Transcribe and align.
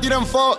tiren 0.00 0.26
fuego 0.26 0.57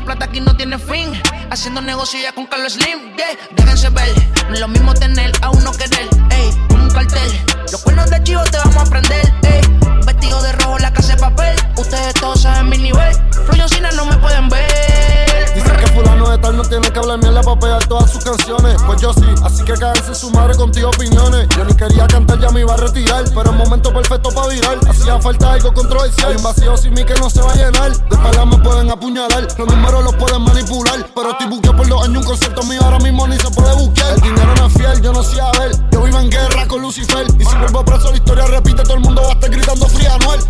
la 0.00 0.06
plata 0.06 0.24
aquí 0.24 0.40
no 0.40 0.56
tiene 0.56 0.78
fin. 0.78 1.12
Haciendo 1.50 1.80
negocio 1.82 2.18
ya 2.20 2.32
con 2.32 2.46
Carlos 2.46 2.74
Slim, 2.74 3.16
yeah. 3.16 3.36
Déjense 3.54 3.90
ver, 3.90 4.08
no 4.48 4.54
es 4.54 4.60
lo 4.60 4.68
mismo 4.68 4.94
tener 4.94 5.30
a 5.42 5.50
uno 5.50 5.72
querer, 5.72 6.08
ey. 6.30 6.50
Con 6.68 6.80
un 6.80 6.90
cartel, 6.90 7.30
los 7.70 7.82
cuernos 7.82 8.08
de 8.08 8.22
chivo 8.22 8.42
te 8.44 8.56
vamos 8.58 8.76
a 8.76 8.82
aprender, 8.82 9.34
ey. 9.42 9.60
Vestido 10.06 10.42
de 10.42 10.52
rojo, 10.52 10.78
la 10.78 10.92
casa 10.92 11.14
de 11.14 11.20
papel. 11.20 11.54
Ustedes 11.76 12.14
todos 12.14 12.40
saben 12.40 12.68
mi 12.68 12.78
nivel. 12.78 13.14
Floyo 13.46 13.66
no 13.96 14.06
me 14.06 14.16
pueden 14.16 14.48
ver. 14.48 15.19
Dicen 15.54 15.76
que 15.76 15.86
fulano 15.88 16.30
de 16.30 16.38
tal 16.38 16.56
no 16.56 16.62
tiene 16.62 16.90
que 16.90 16.98
hablar 16.98 17.18
mierda 17.18 17.42
para 17.42 17.58
pegar 17.58 17.86
todas 17.86 18.10
sus 18.10 18.24
canciones. 18.24 18.80
Pues 18.86 19.00
yo 19.00 19.12
sí, 19.12 19.26
así 19.42 19.64
que 19.64 19.74
cádense 19.74 20.14
su 20.14 20.30
madre 20.30 20.56
contigo 20.56 20.88
opiniones. 20.88 21.48
Yo 21.56 21.64
ni 21.64 21.74
quería 21.74 22.06
cantar, 22.06 22.38
ya 22.38 22.50
me 22.50 22.60
iba 22.60 22.74
a 22.74 22.76
retirar. 22.76 23.24
Pero 23.24 23.50
el 23.50 23.56
momento 23.56 23.92
perfecto 23.92 24.30
para 24.30 24.48
virar. 24.48 24.78
Hacía 24.88 25.18
falta 25.20 25.52
algo 25.52 25.72
controversial. 25.74 26.30
Hay 26.30 26.36
un 26.36 26.42
vacío 26.42 26.76
sin 26.76 26.94
mí 26.94 27.04
que 27.04 27.14
no 27.14 27.28
se 27.28 27.42
va 27.42 27.52
a 27.52 27.56
llenar. 27.56 27.90
De 27.92 28.16
espalda 28.16 28.44
me 28.44 28.58
pueden 28.58 28.90
apuñalar, 28.90 29.48
los 29.58 29.66
números 29.66 30.04
los 30.04 30.14
pueden 30.14 30.42
manipular. 30.42 31.06
Pero 31.14 31.30
estoy 31.30 31.46
buqueado 31.48 31.76
por 31.76 31.88
dos 31.88 32.04
años, 32.04 32.18
un 32.18 32.24
concierto 32.24 32.62
mío 32.64 32.80
ahora 32.82 32.98
mismo 32.98 33.26
ni 33.26 33.36
se 33.38 33.50
puede 33.50 33.74
buscar. 33.74 34.14
El 34.14 34.20
dinero 34.20 34.54
no 34.56 34.70
fiel, 34.70 35.02
yo 35.02 35.12
no 35.12 35.22
sé 35.22 35.40
a 35.40 35.50
ver. 35.58 35.72
Yo 35.90 36.02
vivo 36.02 36.18
en 36.18 36.30
guerra 36.30 36.66
con 36.66 36.82
Lucifer. 36.82 37.26
Y 37.38 37.44
si 37.44 37.56
vuelvo 37.56 37.84
preso, 37.84 38.10
la 38.10 38.16
historia 38.16 38.46
repite, 38.46 38.82
todo 38.82 38.94
el 38.94 39.00
mundo 39.00 39.22
va 39.22 39.30
a 39.30 39.32
estar 39.32 39.50
gritando 39.50 39.86
fría, 39.86 40.16
Noel. 40.18 40.40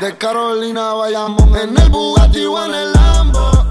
De 0.00 0.16
Carolina 0.18 0.94
vayamos 0.94 1.42
en 1.56 1.78
el 1.78 1.88
Bugatti 1.88 2.44
o 2.44 2.64
en 2.64 2.74
el 2.74 2.92
Lambo. 2.92 3.63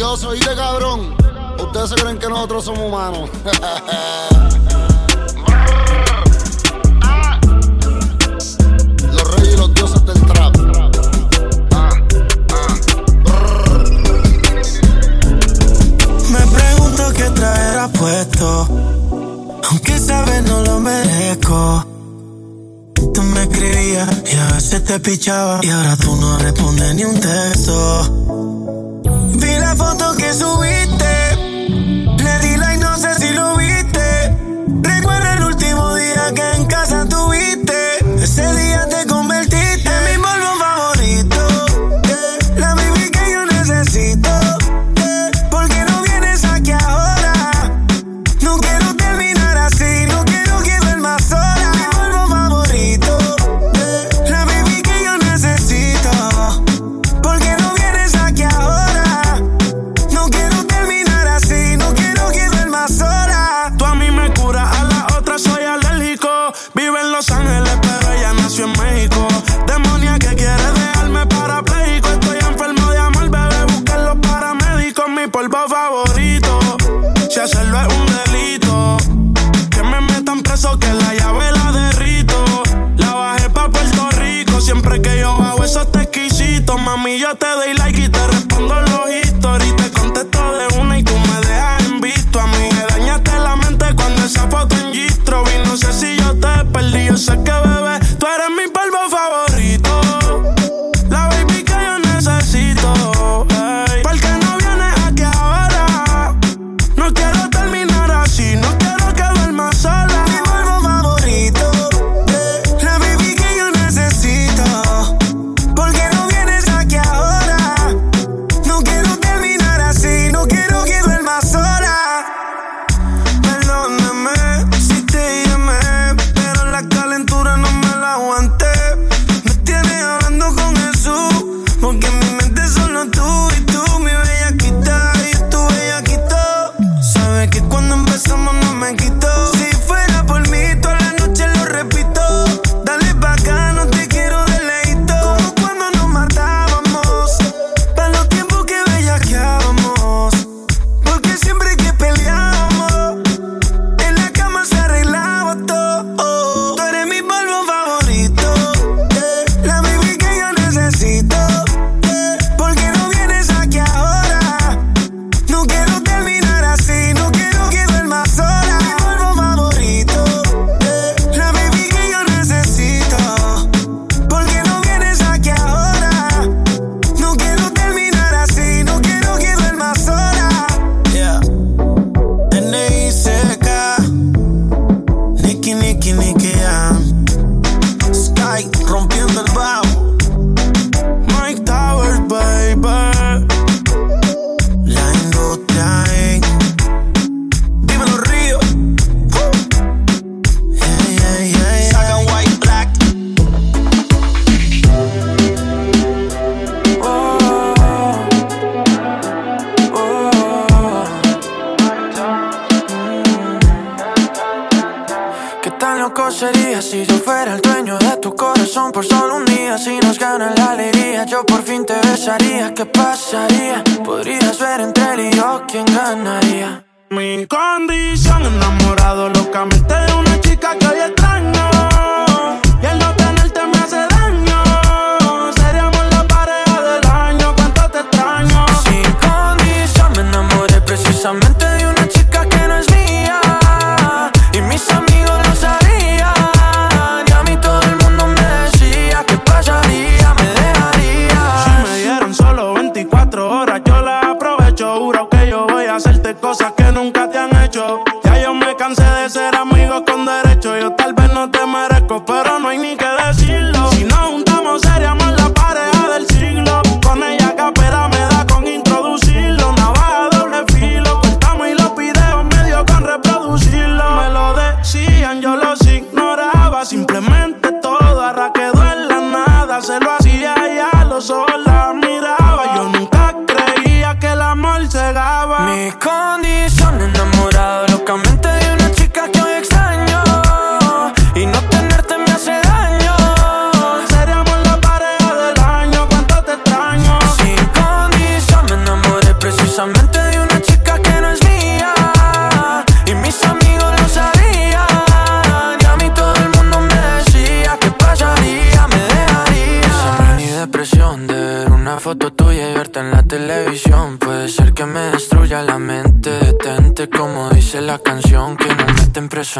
envidioso 0.00 0.34
y 0.34 0.38
de 0.38 0.56
cabrón. 0.56 1.14
Ustedes 1.58 1.90
se 1.90 1.96
creen 1.96 2.18
que 2.18 2.26
nosotros 2.28 2.64
somos 2.64 2.80
humanos. 2.80 3.28
los 9.12 9.34
reyes 9.34 9.54
y 9.54 9.58
los 9.58 9.74
dioses 9.74 10.02
del 10.06 10.26
trap. 10.26 10.56
Me 16.30 16.46
pregunto 16.46 17.12
qué 17.14 17.28
traerá 17.30 17.88
puesto. 17.88 18.68
Aunque 19.70 19.98
sabes 19.98 20.42
no 20.44 20.62
lo 20.62 20.80
merezco 20.80 21.84
tú 23.12 23.22
me 23.22 23.42
escribías 23.42 24.08
y 24.32 24.36
a 24.36 24.52
veces 24.52 24.84
te 24.84 25.00
pichaba 25.00 25.58
y 25.62 25.70
ahora 25.70 25.96
tú 25.96 26.14
no 26.16 26.38
respondes 26.38 26.94
ni 26.94 27.04
un 27.04 27.18
texto 27.18 28.89
foto 29.76 30.14
que 30.16 30.32
subiste. 30.32 31.29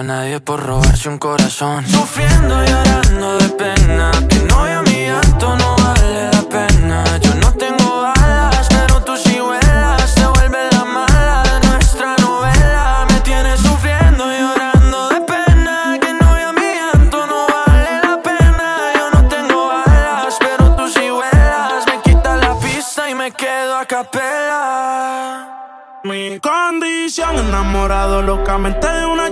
nadie 0.02 0.40
por 0.40 0.60
robarse 0.62 1.08
un 1.08 1.18
corazón. 1.18 1.86
Sufriendo 1.86 2.62
y 2.62 2.66
llorando 2.66 3.38
de 3.38 3.48
pena, 3.50 4.10
que 4.28 4.38
no 4.40 4.68
yo 4.68 4.82
mi 4.82 5.06
llanto 5.06 5.56
no 5.56 5.76
vale 5.76 6.30
la 6.32 6.42
pena. 6.42 7.04
Yo 7.18 7.34
no 7.34 7.52
tengo 7.54 8.04
alas, 8.04 8.68
pero 8.68 9.02
tú 9.02 9.16
sí 9.16 9.38
vuelas, 9.40 10.10
se 10.10 10.26
vuelve 10.26 10.58
la 10.72 10.84
mala 10.84 11.42
de 11.42 11.68
nuestra 11.68 12.16
novela. 12.16 13.06
Me 13.10 13.20
tienes 13.20 13.60
sufriendo 13.60 14.32
y 14.32 14.38
llorando 14.38 15.08
de 15.10 15.20
pena, 15.22 15.98
que 16.00 16.12
no 16.14 16.40
yo 16.40 16.52
mi 16.52 16.74
llanto 16.80 17.26
no 17.26 17.46
vale 17.46 18.00
la 18.02 18.22
pena. 18.22 18.76
Yo 18.94 19.10
no 19.10 19.28
tengo 19.28 19.70
alas, 19.70 20.36
pero 20.38 20.76
tú 20.76 20.88
sí 20.88 21.10
vuelas, 21.10 21.84
me 21.86 22.00
quitas 22.02 22.40
la 22.40 22.54
pista 22.58 23.10
y 23.10 23.14
me 23.14 23.30
quedo 23.32 23.76
a 23.76 23.84
capela. 23.84 25.56
Mi 26.02 26.40
condición 26.40 27.36
enamorado 27.36 28.22
locamente 28.22 28.88
de 28.88 29.04
una 29.04 29.29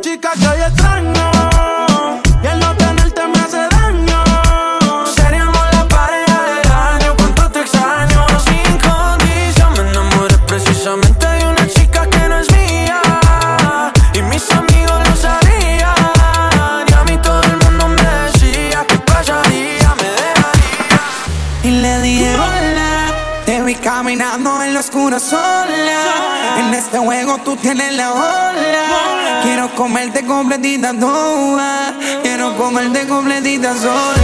En 24.90 26.72
este 26.72 26.98
juego 26.98 27.38
tú 27.44 27.56
tienes 27.56 27.92
la 27.94 28.12
ola. 28.12 29.40
Quiero 29.42 29.74
comerte 29.74 30.24
completita 30.24 30.94
toda. 30.98 31.94
Quiero 32.22 32.56
comerte 32.56 33.06
completita 33.06 33.74
sola. 33.74 34.14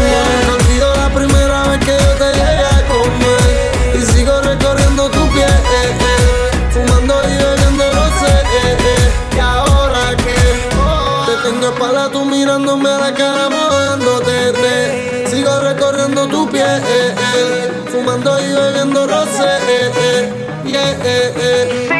No 0.46 0.54
olvido 0.54 0.94
la 0.96 1.08
primera 1.10 1.62
vez 1.64 1.80
que 1.80 1.92
yo 1.92 2.12
te 2.16 2.32
llegué 2.32 2.64
a 2.64 2.88
comer. 2.88 3.98
Y 3.98 4.06
sigo 4.12 4.40
recorriendo 4.40 5.10
tu 5.10 5.28
piel. 5.28 5.48
Eh, 5.48 5.98
eh. 6.00 6.70
Fumando 6.72 7.14
y 7.24 7.36
bebiendo 7.36 7.84
sé. 8.20 8.34
Eh, 8.62 9.36
y 9.36 9.38
ahora 9.38 10.16
que 10.16 10.34
te 11.26 11.48
tengo 11.50 11.68
espalda 11.68 12.10
tú 12.10 12.24
mirándome 12.24 12.88
a 12.88 12.98
la 12.98 13.14
cara 13.14 13.50
mojándote 13.50 15.28
sigo 15.28 15.60
recorriendo 15.60 16.26
tu 16.28 16.48
piel, 16.48 16.82
fumando 17.90 18.40
y 18.40 18.52
bebiendo 18.52 19.06
rosé. 19.06 20.43
yeah, 20.74 21.38
yeah. 21.38 21.93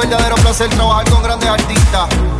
verdadero 0.00 0.34
placer 0.36 0.70
trabajar 0.70 1.10
con 1.10 1.22
grandes 1.22 1.48
artistas. 1.48 2.39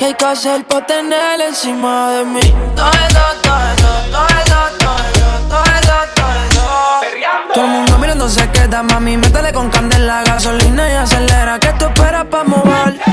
Que 0.00 0.06
hay 0.06 0.14
que 0.14 0.24
hacer 0.24 0.64
para 0.64 0.86
tener 0.86 1.38
encima 1.42 2.10
de 2.12 2.24
mí? 2.24 2.40
Todo 2.74 2.90
eso, 2.90 3.20
todo 3.42 3.58
eso, 3.68 3.92
todo 4.10 4.26
eso, 4.28 4.60
todo 4.78 4.96
eso, 4.96 5.28
todo 5.50 5.64
eso, 5.76 5.92
todo 6.14 6.32
eso. 6.48 7.52
Todo 7.52 7.64
el 7.66 7.70
mundo 7.70 7.98
mirando 7.98 8.26
se 8.26 8.50
queda, 8.50 8.82
mami, 8.82 9.18
métele 9.18 9.52
con 9.52 9.68
candela, 9.68 10.22
gasolina 10.24 10.90
y 10.90 10.94
acelera. 10.94 11.58
que 11.60 11.70
tú 11.74 11.84
esperas 11.84 12.24
para 12.30 12.44
mover? 12.44 13.09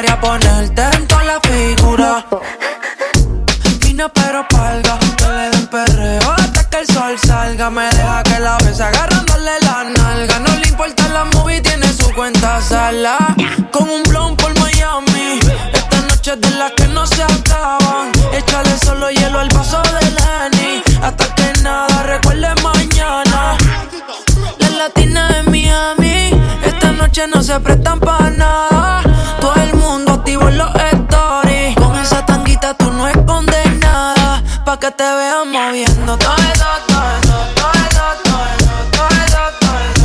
Encantaría 0.00 0.20
ponerte 0.20 0.82
en 0.96 1.06
toda 1.06 1.24
la 1.24 1.40
figura. 1.40 2.24
Fina 3.80 4.08
pero 4.08 4.46
palga, 4.48 4.98
que 5.16 5.24
le 5.24 5.50
den 5.50 5.66
perreo 5.66 6.30
hasta 6.38 6.68
que 6.68 6.78
el 6.78 6.86
sol 6.86 7.18
salga. 7.18 7.70
Me 7.70 7.84
deja 7.90 8.22
que 8.22 8.40
la 8.40 8.56
besa 8.58 8.88
agarrándole 8.88 9.52
la 9.62 9.84
nalga. 9.84 10.38
No 10.38 10.56
le 10.56 10.68
importa 10.68 11.08
la 11.08 11.24
movie, 11.24 11.60
tiene 11.60 11.92
su 11.92 12.12
cuenta 12.14 12.60
sala. 12.60 13.18
Con 13.72 13.90
un 13.90 14.02
blon 14.04 14.36
por 14.36 14.58
Miami. 14.60 15.40
Esta 15.72 16.00
noche 16.08 16.32
es 16.32 16.40
de 16.40 16.50
las 16.50 16.72
que 16.72 16.88
no 16.88 17.06
se 17.06 17.22
acaban. 17.22 18.10
Échale 18.32 18.78
solo 18.84 19.10
hielo 19.10 19.38
al 19.40 19.48
vaso 19.48 19.82
de 19.82 20.10
Lenny. 20.18 20.82
Hasta 21.02 21.34
que 21.34 21.52
nada 21.62 22.02
recuerde 22.04 22.48
mañana. 22.62 23.56
La 24.58 24.70
latina 24.70 25.28
de 25.28 25.42
Miami. 25.42 26.30
Esta 26.64 26.92
noche 26.92 27.26
no 27.26 27.42
se 27.42 27.58
prestan 27.60 28.00
para 28.00 28.30
nada. 28.30 28.69
Que 34.90 34.96
te 34.96 35.04
vean 35.04 35.50
moviendo 35.50 36.16
todo 36.18 36.34
eso, 36.36 36.66
todo 36.88 37.02
eso, 37.22 37.38
todo 37.54 37.72
eso, 37.86 38.04
todo 38.24 38.44
eso, 38.54 38.74
todo 38.92 39.08
eso, 39.24 39.42
todo 39.60 39.78
eso. 39.78 40.04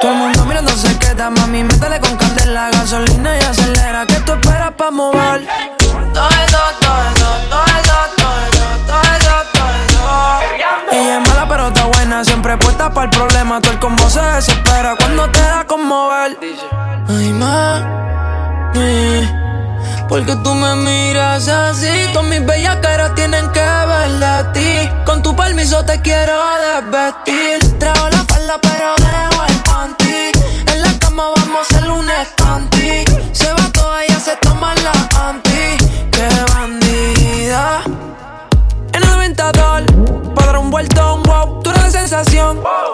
Todo 0.00 0.12
el 0.12 0.18
mundo 0.18 0.44
mirando 0.46 0.72
se 0.72 0.98
queda, 0.98 1.30
mami, 1.30 1.62
métele 1.64 2.00
con 2.00 2.16
candela, 2.16 2.70
gasolina 2.70 3.36
y 3.36 3.40
acelera. 3.40 4.06
¿Qué 4.06 4.20
tú 4.20 4.32
esperas 4.32 4.70
pa' 4.72 4.90
mover? 4.90 5.46
Todo 6.14 6.28
eso, 6.28 6.58
todo 6.80 7.02
eso, 7.10 7.28
todo 7.50 7.64
eso, 7.78 7.98
todo 8.16 8.38
eso, 8.46 8.66
todo 8.86 9.02
eso, 9.16 9.34
todo 9.52 9.70
eso. 9.84 10.02
Ella 10.92 11.14
es 11.18 11.22
mala 11.28 11.44
pero 11.48 11.68
está 11.68 11.84
buena, 11.84 12.24
siempre 12.24 12.56
puesta 12.58 12.90
para 12.92 13.04
el 13.04 13.10
problema. 13.10 13.60
Todo 13.60 13.72
el 13.72 13.78
combo 13.78 14.08
se 14.08 14.22
desespera 14.22 14.96
cuando 14.96 15.28
te 15.30 15.40
da 15.40 15.66
con 15.66 15.86
mover. 15.86 16.38
Ay, 17.08 17.32
mami, 17.32 19.28
porque 20.12 20.36
tú 20.44 20.54
me 20.54 20.74
miras 20.76 21.48
así. 21.48 21.88
Todas 22.12 22.28
mis 22.28 22.44
bellas 22.44 22.76
caras 22.82 23.14
tienen 23.14 23.50
que 23.50 23.60
verle 23.60 24.26
a 24.26 24.52
ti. 24.52 24.90
Con 25.06 25.22
tu 25.22 25.34
permiso 25.34 25.82
te 25.86 26.02
quiero 26.02 26.38
desvestir. 26.66 27.78
Traigo 27.78 28.10
la 28.10 28.22
falda 28.24 28.58
pero 28.60 28.94
dejo 28.96 29.44
el 29.48 29.56
panty. 29.62 30.32
En 30.70 30.82
la 30.82 30.92
cama 30.98 31.24
vamos 31.34 31.60
a 31.60 31.62
hacer 31.62 31.90
un 31.90 32.10
escanti. 32.10 32.71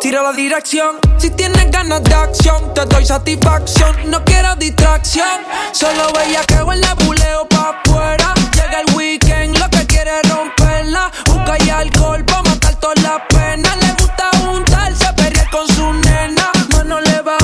Tira 0.00 0.22
la 0.22 0.32
dirección, 0.32 0.96
si 1.18 1.30
tienes 1.30 1.70
ganas 1.70 2.02
de 2.02 2.14
acción, 2.14 2.72
te 2.72 2.84
doy 2.86 3.04
satisfacción. 3.04 3.94
No 4.10 4.24
quiero 4.24 4.54
distracción, 4.56 5.42
solo 5.72 6.12
veía 6.14 6.42
que 6.44 6.54
en 6.54 6.80
la 6.80 6.94
buleo 6.94 7.46
pa' 7.48 7.74
afuera. 7.84 8.32
Llega 8.54 8.80
el 8.80 8.94
weekend, 8.94 9.58
lo 9.58 9.68
que 9.68 9.86
quiere 9.86 10.10
es 10.22 10.30
romperla. 10.30 11.10
Busca 11.26 11.56
y 11.64 11.68
alcohol 11.70 12.24
pa' 12.24 12.42
matar 12.42 12.76
todas 12.76 13.02
las 13.02 13.20
penas. 13.28 13.76
Le 13.76 13.92
gusta 13.92 14.30
juntarse, 14.38 15.12
perrear 15.14 15.50
con 15.50 15.66
su 15.68 15.92
nena. 15.92 16.50
Mano 16.72 17.00
le 17.00 17.20
va, 17.20 17.36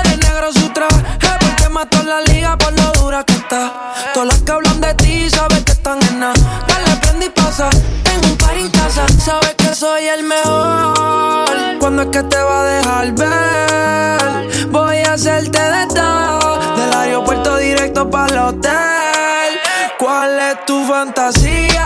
eres 0.00 0.18
negro 0.18 0.52
su 0.52 0.68
traje. 0.68 1.02
Porque 1.40 1.68
mató 1.70 2.02
la 2.02 2.20
liga 2.20 2.56
por 2.58 2.72
lo 2.74 2.92
dura 2.92 3.24
que 3.24 3.32
está. 3.32 3.94
Todas 4.14 4.28
las 4.28 4.42
que 4.42 4.52
hablan 4.52 4.80
de 4.80 4.94
ti, 4.94 5.30
sabes 5.30 5.64
que 5.64 5.72
están 5.72 6.00
en 6.02 6.20
nada. 6.20 6.34
Dale, 6.68 6.96
prende 7.00 7.26
y 7.26 7.30
pasa. 7.30 7.70
Tengo 8.04 8.26
un 8.26 8.36
par 8.36 8.56
en 8.56 8.70
casa, 8.70 9.06
sabes 9.24 9.54
soy 9.82 10.06
el 10.06 10.22
mejor. 10.22 11.44
Cuando 11.80 12.02
es 12.02 12.08
que 12.10 12.22
te 12.22 12.40
va 12.40 12.60
a 12.60 12.64
dejar 12.64 13.12
ver? 13.22 14.68
Voy 14.68 14.98
a 14.98 15.14
hacerte 15.14 15.58
de 15.58 15.86
todo. 15.88 16.76
Del 16.76 16.92
aeropuerto 16.96 17.56
directo 17.56 18.08
para 18.08 18.32
el 18.32 18.38
hotel. 18.38 19.50
¿Cuál 19.98 20.38
es 20.38 20.64
tu 20.66 20.84
fantasía? 20.84 21.84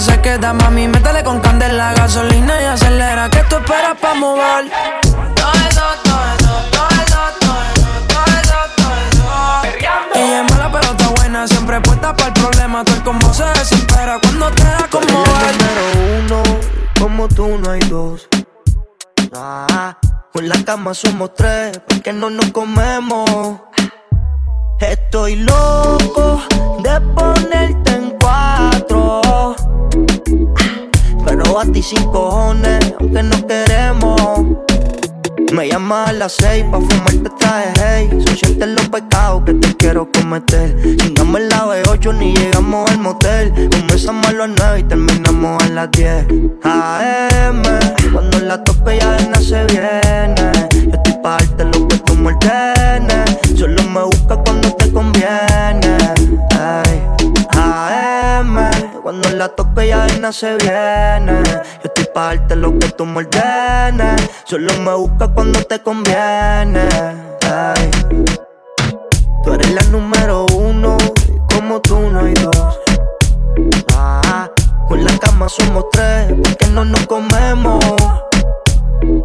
Se 0.00 0.20
queda, 0.20 0.52
mami, 0.52 0.86
métele 0.86 1.24
con 1.24 1.40
candela, 1.40 1.92
gasolina 1.94 2.60
y 2.62 2.64
acelera. 2.66 3.28
¿Qué 3.30 3.42
tú 3.48 3.56
esperas 3.56 3.96
pa' 4.00 4.14
mover? 4.14 4.70
Todo 5.34 5.52
eso, 5.68 5.82
todo 6.04 6.20
eso, 6.38 6.52
todo 6.70 6.88
eso, 7.02 7.20
todo 7.40 7.58
eso, 7.72 7.88
todo 8.08 8.24
eso, 8.38 8.58
todo 8.76 8.92
eso. 9.10 10.14
Ella 10.14 10.42
es 10.42 10.50
mala 10.52 10.70
pero 10.70 10.92
está 10.92 11.08
buena, 11.08 11.48
siempre 11.48 11.80
puesta 11.80 12.14
para 12.14 12.28
el 12.28 12.34
problema. 12.34 12.84
El 12.86 13.02
combo 13.02 13.32
se 13.34 13.44
desespera 13.44 14.18
cuando 14.22 14.50
te 14.52 14.64
da 14.64 14.88
como 14.90 15.06
mover. 15.06 15.56
número 15.58 16.42
uno, 16.42 16.42
como 17.00 17.28
tú 17.28 17.58
no 17.58 17.70
hay 17.70 17.80
dos. 17.80 18.28
Ah, 19.34 19.98
con 20.32 20.48
la 20.48 20.62
cama 20.64 20.94
somos 20.94 21.34
tres, 21.34 21.80
porque 21.88 22.12
no 22.12 22.30
nos 22.30 22.50
comemos. 22.52 23.60
Estoy 24.80 25.36
loco 25.36 26.40
de 26.84 27.00
ponerte 27.00 27.90
en 27.94 28.10
cuatro. 28.20 29.56
A 31.56 31.64
ti 31.72 31.82
sin 31.82 32.04
cojones, 32.12 32.94
aunque 33.00 33.22
no 33.22 33.46
queremos. 33.46 34.20
Me 35.52 35.68
llamas 35.68 36.10
a 36.10 36.12
las 36.12 36.32
seis 36.34 36.64
pa' 36.70 36.78
fumarte 36.78 37.30
traje 37.38 37.72
hey. 37.80 38.08
Son 38.24 38.36
siete 38.36 38.66
los 38.66 38.88
pecados 38.88 39.42
que 39.44 39.54
te 39.54 39.76
quiero 39.76 40.08
cometer. 40.12 40.76
Chingamos 40.98 41.40
en 41.40 41.48
la 41.48 41.66
B8 41.66 42.16
ni 42.16 42.34
llegamos 42.34 42.88
al 42.90 42.98
motel. 42.98 43.52
Comenzamos 43.70 44.26
a 44.28 44.32
las 44.32 44.50
nueve 44.56 44.80
y 44.80 44.82
terminamos 44.84 45.62
a 45.64 45.68
las 45.68 45.90
10 45.90 46.26
AM 46.62 47.62
Cuando 48.12 48.38
la 48.40 48.62
tope 48.62 48.98
ya 48.98 49.12
de 49.16 49.42
se 49.42 49.64
viene 49.64 51.07
pa' 51.22 51.38
lo 51.64 51.88
que 51.88 51.98
tú 51.98 52.14
me 52.14 52.32
ordenes 52.32 53.38
Solo 53.56 53.82
me 53.84 54.02
busca 54.04 54.36
cuando 54.36 54.72
te 54.74 54.92
conviene. 54.92 55.96
Ay. 56.50 57.02
AM 57.56 58.70
Cuando 59.02 59.28
la 59.30 59.48
toque 59.48 59.88
ya 59.88 60.06
de 60.06 60.32
se 60.32 60.56
viene. 60.56 61.42
Yo 61.44 61.84
estoy 61.84 62.06
pa' 62.14 62.34
darte 62.34 62.56
lo 62.56 62.78
que 62.78 62.88
tú 62.90 63.04
me 63.06 63.18
ordenes 63.18 64.30
Solo 64.44 64.72
me 64.80 64.94
busca 64.94 65.28
cuando 65.28 65.60
te 65.64 65.80
conviene. 65.82 66.88
Ay. 67.42 67.90
Tú 69.44 69.52
eres 69.52 69.70
la 69.72 69.82
número 69.90 70.46
uno 70.54 70.96
como 71.52 71.80
tú 71.80 71.98
no 71.98 72.20
hay 72.20 72.34
dos. 72.34 72.78
Ah, 73.94 74.48
con 74.88 75.04
la 75.04 75.18
cama 75.18 75.48
somos 75.48 75.84
tres 75.90 76.32
porque 76.42 76.66
no 76.68 76.84
nos 76.84 77.06
comemos. 77.06 77.84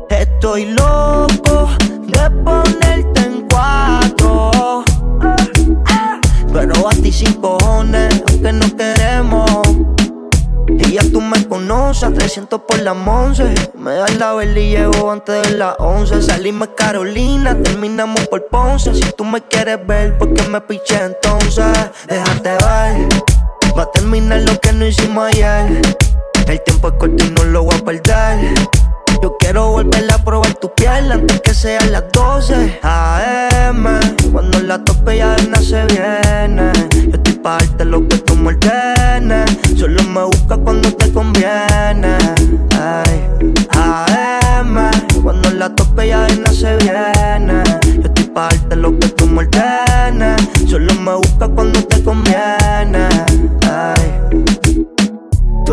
Estoy 0.10 0.65
loco 0.65 1.69
de 2.13 2.30
ponerte 2.43 3.21
en 3.21 3.47
cuatro. 3.49 4.84
Pero 6.52 6.89
a 6.89 6.91
ti 6.91 7.12
sin 7.12 7.34
cojones, 7.34 8.23
aunque 8.30 8.54
no 8.54 8.78
queremos. 8.78 9.49
Y 10.67 10.93
ya 10.93 11.02
tú 11.12 11.21
me 11.21 11.45
conoces, 11.47 12.13
300 12.13 12.62
por 12.67 12.80
la 12.82 12.93
once. 12.93 13.54
Me 13.78 13.95
das 13.95 14.15
la 14.17 14.34
vela 14.34 14.60
y 14.60 14.71
llego 14.71 15.12
antes 15.12 15.49
de 15.49 15.58
las 15.58 15.76
11 15.80 16.21
Salimos 16.21 16.69
Carolina, 16.78 17.56
terminamos 17.62 18.28
por 18.28 18.47
Ponce. 18.47 18.93
Si 18.93 19.12
tú 19.13 19.26
me 19.26 19.41
quieres 19.41 19.86
ver, 19.86 20.17
¿por 20.17 20.34
qué 20.34 20.47
me 20.47 20.62
piché 20.62 21.04
entonces? 21.04 21.65
Déjate 22.08 22.49
ver. 22.49 23.10
Va 23.78 23.84
a 23.84 23.91
terminar 23.91 24.41
lo 24.41 24.60
que 24.60 24.71
no 24.71 24.86
hicimos 24.86 25.26
ayer. 25.26 25.82
El 26.47 26.62
tiempo 26.63 26.89
es 26.89 26.93
corto 26.95 27.23
y 27.26 27.32
no 27.32 27.43
lo 27.45 27.63
voy 27.63 27.76
a 27.76 27.86
perder 27.86 28.54
yo 29.24 29.38
quiero 29.38 29.70
volver 29.70 30.12
a 30.12 30.18
probar 30.18 30.54
tu 30.56 30.70
piel 30.74 31.10
antes 31.10 31.40
que 31.40 31.54
sean 31.54 31.94
las 31.94 32.04
12 32.12 32.80
AM. 32.84 33.86
Cuando 34.34 34.60
la 34.60 34.84
tope 34.84 35.16
ya 35.16 35.34
de 35.38 35.56
se 35.64 35.86
viene. 35.86 36.74
Yo 37.08 37.16
estoy 37.16 37.36
pa' 37.36 37.58
darte 37.58 37.86
lo 37.86 38.06
que 38.06 38.18
tú 38.18 38.36
me 38.36 38.50
ordenes. 38.50 39.50
Solo 39.78 40.04
me 40.04 40.24
busca 40.26 40.58
cuando 40.58 40.92
te 40.92 41.10
conviene. 41.14 42.18
Ay. 42.78 43.30
AM. 43.78 44.92
Cuando 45.24 45.52
la 45.52 45.74
tope 45.74 46.10
ya 46.10 46.24
de 46.24 46.48
se 46.48 46.76
viene. 46.76 47.64
Yo 47.96 48.02
estoy 48.04 48.26
pa' 48.26 48.50
darte 48.50 48.76
lo 48.76 49.00
que 49.00 49.08
tú 49.08 49.26
me 49.26 49.44
ordenes. 49.44 50.36
Solo 50.70 50.94
me 50.96 51.16
busca 51.16 51.48
cuando 51.48 51.82
te 51.82 52.04
conviene. 52.04 53.08
Ay. 53.72 54.92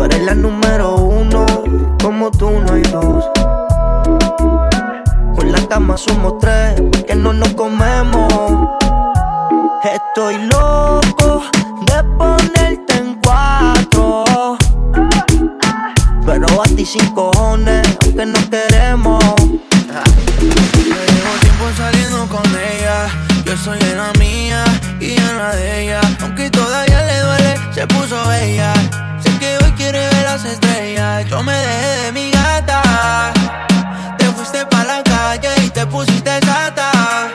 Tú 0.01 0.05
eres 0.05 0.23
la 0.23 0.33
número 0.33 0.95
uno, 0.95 1.45
como 2.01 2.31
tú 2.31 2.49
no 2.49 2.73
hay 2.73 2.81
dos. 2.81 3.23
Con 5.35 5.51
la 5.51 5.59
cama 5.69 5.95
somos 5.95 6.39
tres, 6.39 6.81
que 7.05 7.13
no 7.13 7.33
nos 7.33 7.49
comemos. 7.49 8.33
Estoy 9.83 10.39
loco 10.39 11.43
de 11.85 12.03
ponerte 12.17 12.97
en 12.97 13.19
cuatro. 13.23 14.57
Pero 16.25 16.47
a 16.47 16.65
ti 16.75 16.83
sin 16.83 17.05
cojones, 17.13 17.87
aunque 18.03 18.25
no 18.25 18.39
queremos. 18.49 19.23
Llevo 20.39 21.31
tiempo 21.41 21.65
saliendo 21.77 22.27
con 22.27 22.47
ella. 22.55 23.07
Yo 23.45 23.55
soy 23.55 23.77
en 23.81 23.97
la 23.97 24.11
mía 24.17 24.63
y 24.99 25.11
en 25.11 25.37
la 25.37 25.55
de 25.55 25.83
ella. 25.83 26.01
Aunque 26.21 26.49
todavía 26.49 27.03
le 27.03 27.19
duele, 27.19 27.55
se 27.71 27.85
puso 27.85 28.17
bella. 28.27 28.73
Quiere 29.77 29.99
ver 30.09 30.23
las 30.23 30.45
estrellas. 30.45 31.25
Yo 31.29 31.43
me 31.43 31.53
dejé 31.53 32.05
de 32.05 32.11
mi 32.11 32.31
gata. 32.31 33.33
Te 34.17 34.25
fuiste 34.25 34.65
pa' 34.65 34.83
la 34.83 35.03
calle 35.03 35.49
y 35.65 35.69
te 35.69 35.85
pusiste 35.85 36.39
chata. 36.41 36.91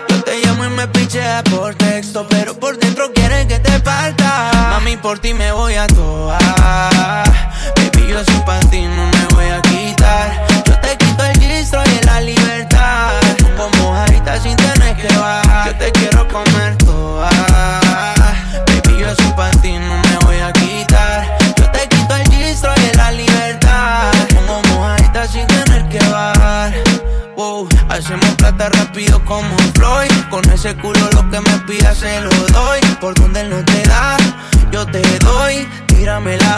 Yo 0.09 0.23
te 0.23 0.41
llamo 0.45 0.65
y 0.65 0.69
me 0.71 0.87
piché 0.89 1.23
por 1.51 1.75
texto 1.75 2.27
Pero 2.29 2.55
por 2.55 2.79
dentro 2.79 3.13
quieren 3.13 3.49
que 3.49 3.59
te 3.59 3.81
parta. 3.81 4.51
Mami, 4.71 4.97
por 4.97 5.19
ti 5.19 5.35
me 5.35 5.53
voy 5.53 5.75
a 5.75 5.87
toa. 5.87 6.39
Baby, 7.77 8.09
yo 8.09 8.25
soy 8.25 8.41
pa' 8.47 8.61
ti, 8.71 8.83
no 8.83 9.07
me 9.07 9.35
voy 9.35 9.47
a 9.47 9.66
rápido 28.97 29.23
como 29.25 29.57
Floyd. 29.75 30.11
Con 30.31 30.43
ese 30.51 30.75
culo 30.77 31.01
lo 31.13 31.31
que 31.31 31.41
me 31.41 31.59
pida 31.67 31.95
se 31.95 32.21
lo 32.21 32.31
doy. 32.31 32.81
Por 33.01 33.15
donde 33.15 33.43
él 33.43 33.51
no 33.51 33.65
te 33.65 33.83
da, 33.83 34.17
yo 34.73 34.87
te 34.87 35.03
doy. 35.19 35.69
Tírame 35.87 36.37
la 36.39 36.56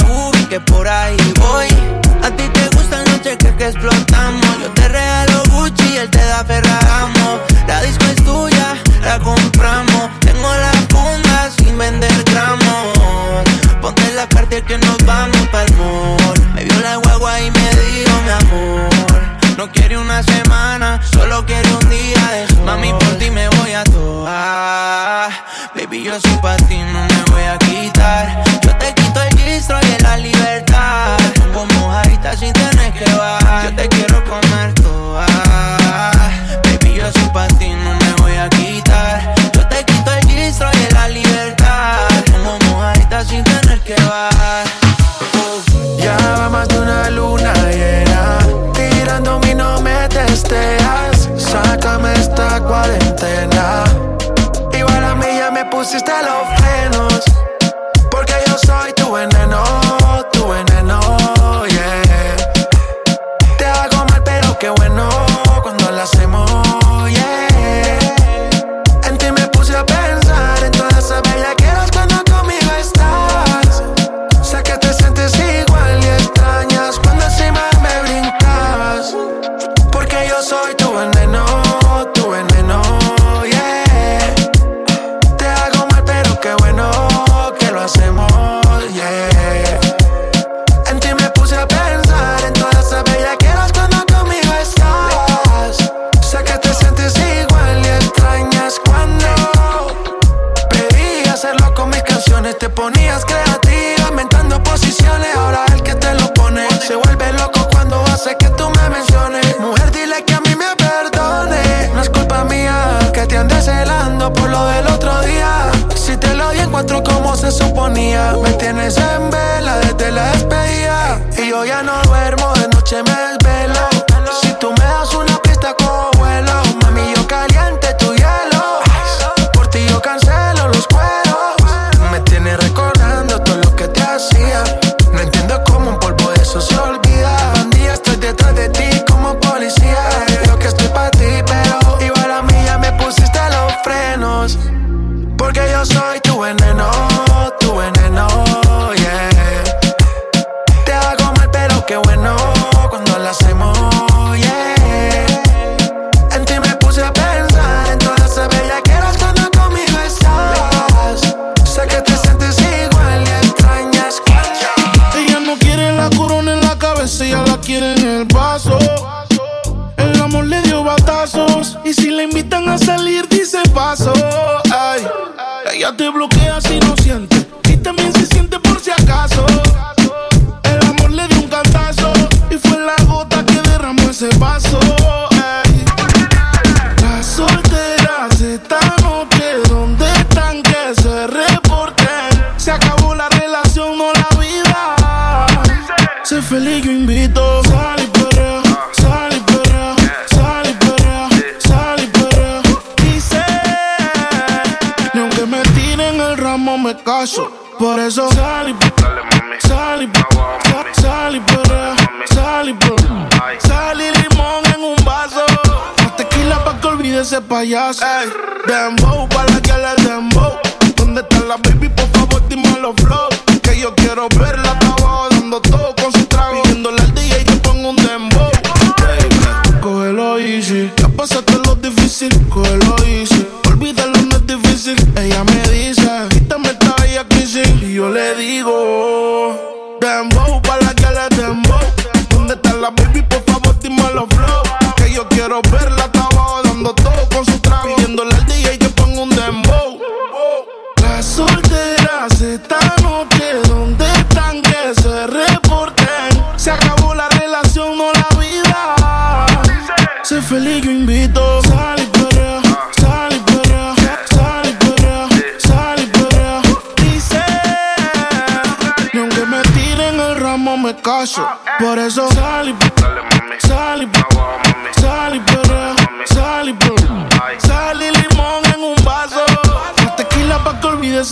payaso. 217.40 218.04
Ey, 218.04 218.28
dembow, 218.66 219.28
para 219.28 219.60
que 219.60 219.72
le 219.72 220.08
dembow. 220.08 220.58
¿Dónde 220.96 221.20
está 221.20 221.40
la 221.40 221.56
baby? 221.56 221.88
Por 221.88 222.08
favor, 222.08 222.42
dime 222.48 222.78
los 222.80 222.94
flow. 222.96 223.28
Que 223.62 223.78
yo 223.78 223.94
quiero 223.94 224.28
verla, 224.38 224.72
estaba 224.80 225.28
dando 225.30 225.60
todo 225.60 225.97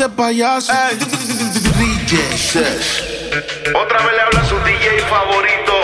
ese 0.07 0.15
payaso. 0.15 0.73
DJ 1.79 2.19
Otra 3.75 3.99
vez 3.99 4.13
le 4.15 4.23
habla 4.23 4.41
a 4.41 4.45
su 4.45 4.57
DJ 4.61 5.01
favorito. 5.09 5.75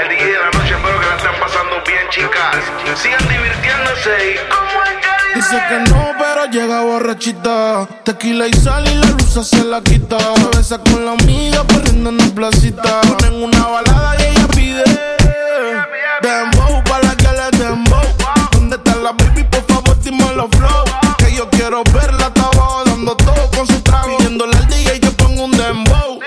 El 0.00 0.08
DJ 0.08 0.24
de 0.26 0.38
la 0.38 0.50
noche, 0.50 0.74
espero 0.74 1.00
que 1.00 1.06
la 1.06 1.16
estén 1.16 1.40
pasando 1.40 1.82
bien, 1.86 2.08
chicas. 2.10 3.00
Sigan 3.00 3.28
divirtiéndose 3.28 4.32
y 4.32 4.38
como 4.48 4.82
el 4.84 5.34
Dice 5.34 5.62
que 5.68 5.78
no, 5.90 6.12
pero 6.18 6.46
llega 6.46 6.80
borrachita. 6.82 7.86
Tequila 8.04 8.48
y 8.48 8.52
sal 8.54 8.86
y 8.88 8.94
la 8.94 9.06
luz 9.06 9.46
se 9.46 9.64
la 9.64 9.80
quita. 9.82 10.18
Se 10.18 10.56
besa 10.56 10.78
con 10.78 11.04
la 11.04 11.12
amiga 11.12 11.64
corriendo 11.66 12.10
en 12.10 12.18
la 12.18 12.24
placita. 12.34 13.00
Ponen 13.02 13.42
una 13.42 13.66
balada 13.66 14.16
y 14.18 14.22
ella 14.24 14.46
pide. 14.48 14.84
Dembow 16.22 16.82
para 16.84 17.04
la 17.04 17.16
que 17.16 17.28
le 17.28 17.58
dembow. 17.58 18.02
¿Dónde 18.52 18.76
está 18.76 18.96
la 18.96 19.12
baby? 19.12 19.44
Por 19.44 19.64
favor, 19.66 20.00
dime 20.00 20.32
los 20.34 20.48
flow. 20.50 20.84
Que 21.40 21.46
yo 21.46 21.50
quiero 21.50 21.82
verla, 21.84 22.26
estaba 22.26 22.84
dando 22.84 23.16
todo 23.16 23.50
con 23.56 23.66
su 23.66 23.80
trago. 23.80 24.18
Pidiéndole 24.18 24.54
al 24.58 24.66
DJ 24.66 25.00
que 25.00 25.10
ponga 25.12 25.44
un 25.44 25.52
dembow. 25.52 26.20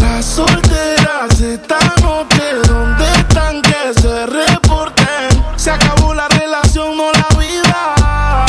Las 0.00 0.24
solteras 0.24 1.40
esta 1.40 1.78
noche, 2.02 2.42
¿dónde 2.66 3.04
están? 3.12 3.62
Que 3.62 3.94
se 4.00 4.26
reporten. 4.26 5.28
Se 5.54 5.70
acabó 5.70 6.14
la 6.14 6.26
relación, 6.30 6.96
no 6.96 7.12
la 7.12 7.38
vida. 7.38 8.46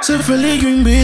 Sé 0.00 0.18
feliz, 0.18 0.62
yo 0.62 0.68
invito. 0.70 0.95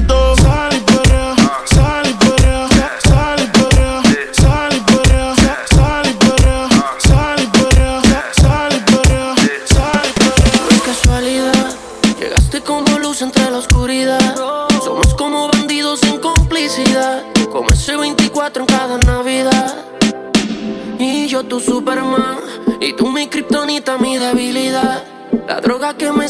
Que 25.99 26.13
me 26.13 26.22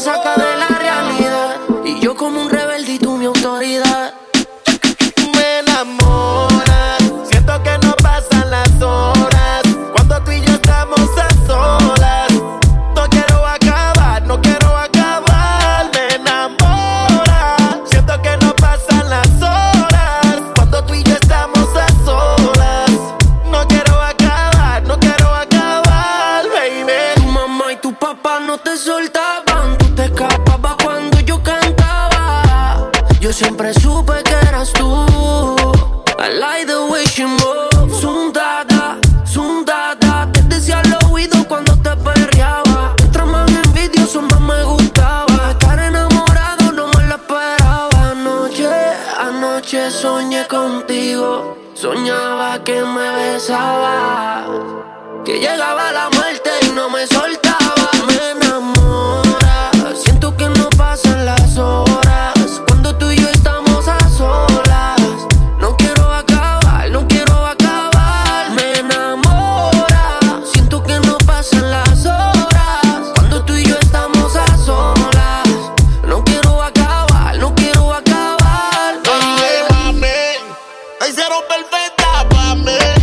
hicieron 81.07 81.41
perfecta 81.47 82.29
para 82.29 82.55
mí. 82.55 83.02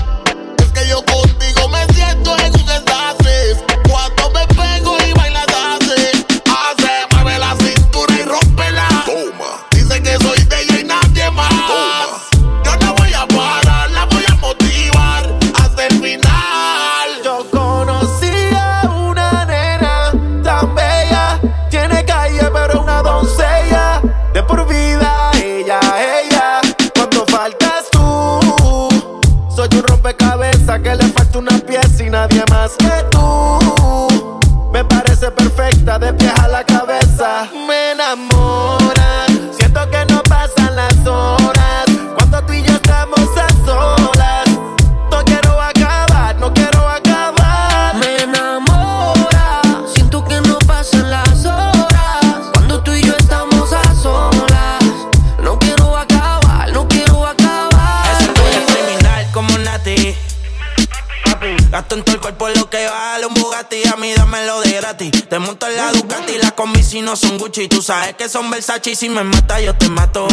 Gucci. 67.61 67.68
Tú 67.68 67.83
sabes 67.83 68.14
que 68.14 68.29
son 68.29 68.51
Versace 68.51 68.90
y 68.90 68.94
si 68.96 69.09
me 69.09 69.25
mata 69.25 69.61
yo 69.61 69.75
te 69.75 69.88
mato. 69.88 70.29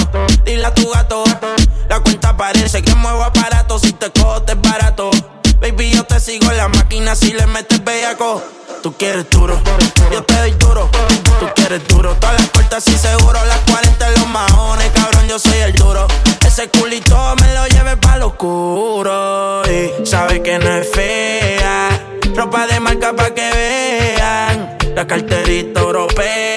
Dile 0.45 0.65
a 0.65 0.73
tu 0.73 0.89
gato, 0.89 1.23
la 1.89 1.99
cuenta 1.99 2.35
parece 2.37 2.81
que 2.81 2.95
muevo 2.95 3.23
aparato. 3.23 3.79
Si 3.79 3.93
te 3.93 4.11
cojo 4.11 4.41
te 4.43 4.53
es 4.53 4.61
barato. 4.61 5.09
Baby, 5.59 5.91
yo 5.91 6.03
te 6.03 6.19
sigo 6.19 6.51
en 6.51 6.57
la 6.57 6.67
máquina 6.67 7.15
si 7.15 7.33
le 7.33 7.45
metes 7.47 7.83
bellaco. 7.83 8.41
Tú 8.83 8.93
quieres 8.95 9.29
duro, 9.29 9.59
yo 10.11 10.23
te 10.23 10.35
doy 10.35 10.51
duro. 10.51 10.89
Tú 11.39 11.47
quieres 11.55 11.85
duro, 11.87 12.15
todas 12.15 12.39
las 12.39 12.49
puertas 12.49 12.87
y 12.87 12.97
seguro. 12.97 13.43
Las 13.45 13.59
40 13.71 14.07
en 14.07 14.13
los 14.13 14.27
mahones, 14.27 14.91
cabrón, 14.93 15.27
yo 15.27 15.39
soy 15.39 15.57
el 15.57 15.73
duro. 15.73 16.07
Ese 16.45 16.69
culito 16.69 17.35
me 17.41 17.53
lo 17.53 17.67
lleve 17.67 17.97
pa' 17.97 18.17
lo 18.17 18.27
oscuro. 18.27 19.63
Y 19.65 20.05
sabe 20.05 20.41
que 20.43 20.59
no 20.59 20.69
es 20.77 20.89
fea. 20.91 21.89
Ropa 22.35 22.67
de 22.67 22.79
marca 22.79 23.13
pa' 23.13 23.31
que 23.31 23.49
vean. 23.51 24.77
La 24.95 25.07
carterita 25.07 25.81
europea. 25.81 26.56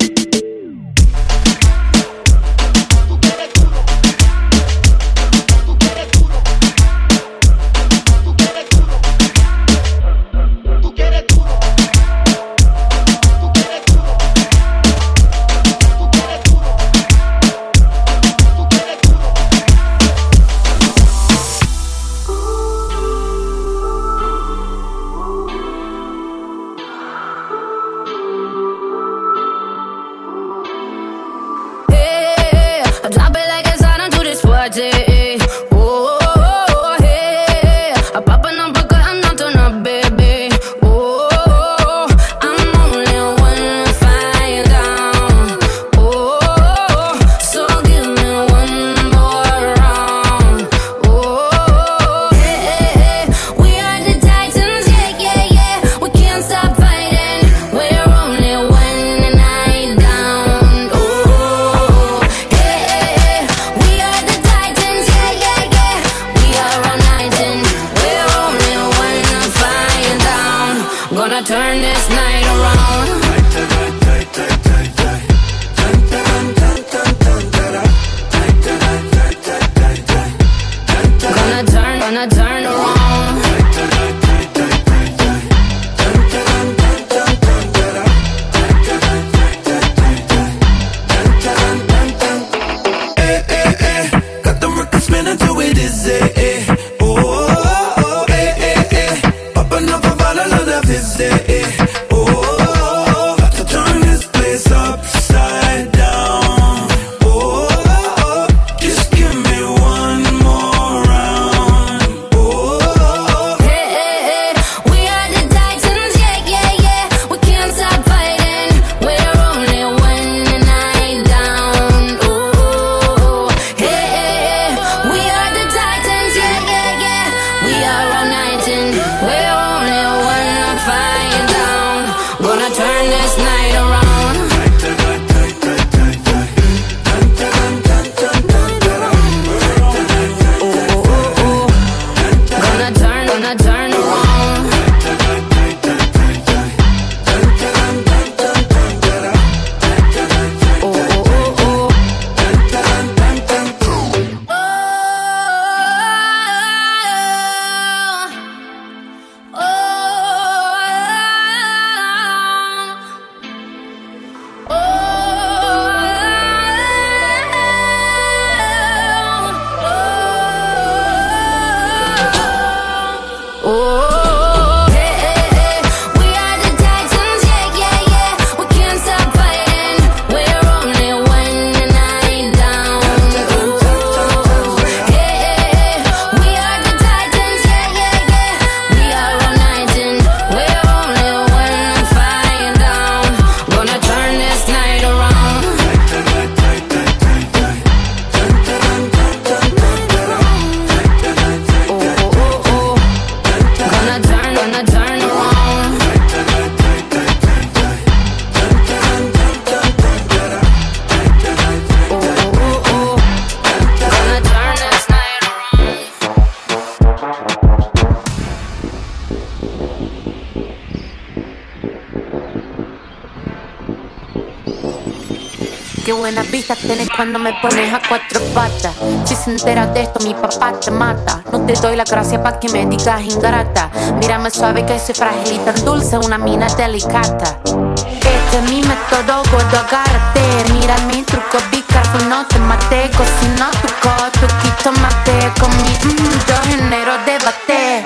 Cuando 227.21 227.37
me 227.37 227.53
pones 227.61 227.93
a 227.93 228.01
cuatro 228.09 228.41
patas. 228.51 228.95
Si 229.25 229.35
se 229.35 229.51
entera 229.51 229.85
de 229.85 230.01
esto, 230.01 230.19
mi 230.21 230.33
papá 230.33 230.73
te 230.79 230.89
mata. 230.89 231.43
No 231.51 231.63
te 231.67 231.73
doy 231.73 231.95
la 231.95 232.03
gracia 232.03 232.41
para 232.41 232.59
que 232.59 232.67
me 232.69 232.83
digas 232.87 233.21
ingrata. 233.21 233.91
Mírame 234.17 234.49
suave 234.49 234.83
que 234.87 234.97
soy 234.97 235.13
frágil 235.13 235.53
y 235.53 235.59
tan 235.59 235.85
dulce, 235.85 236.17
una 236.17 236.39
mina 236.39 236.65
delicata. 236.69 237.59
Este 237.95 238.57
es 238.57 238.63
mi 238.71 238.81
método, 238.81 239.43
gordo, 239.51 239.77
agárrate. 239.77 240.73
Mira 240.73 240.97
mi 241.13 241.21
truco, 241.21 241.59
careful, 241.89 242.27
no 242.27 242.43
te 242.47 242.57
mate. 242.57 243.11
Cocina 243.15 243.69
tu 243.69 243.87
coto, 244.01 244.47
quito 244.63 244.91
mate. 244.99 245.51
Con 245.59 245.69
mi 245.77 245.93
mmm, 246.03 246.31
yo 246.47 246.55
genero 246.71 247.13
debate. 247.23 248.03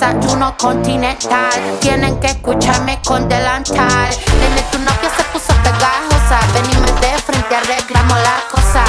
Desayuno 0.00 0.56
continental, 0.56 1.52
tienen 1.80 2.18
que 2.20 2.28
escucharme 2.28 2.98
con 3.04 3.28
delantal. 3.28 4.08
Nene, 4.40 4.62
tu 4.72 4.78
novia 4.78 5.10
se 5.14 5.22
puso 5.24 5.52
pegajosa, 5.62 6.40
venime 6.54 6.90
de 7.02 7.18
frente, 7.18 7.54
arreglamos 7.54 8.18
la 8.22 8.42
cosa. 8.50 8.82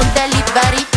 Un 0.00 0.14
delivery 0.14 0.93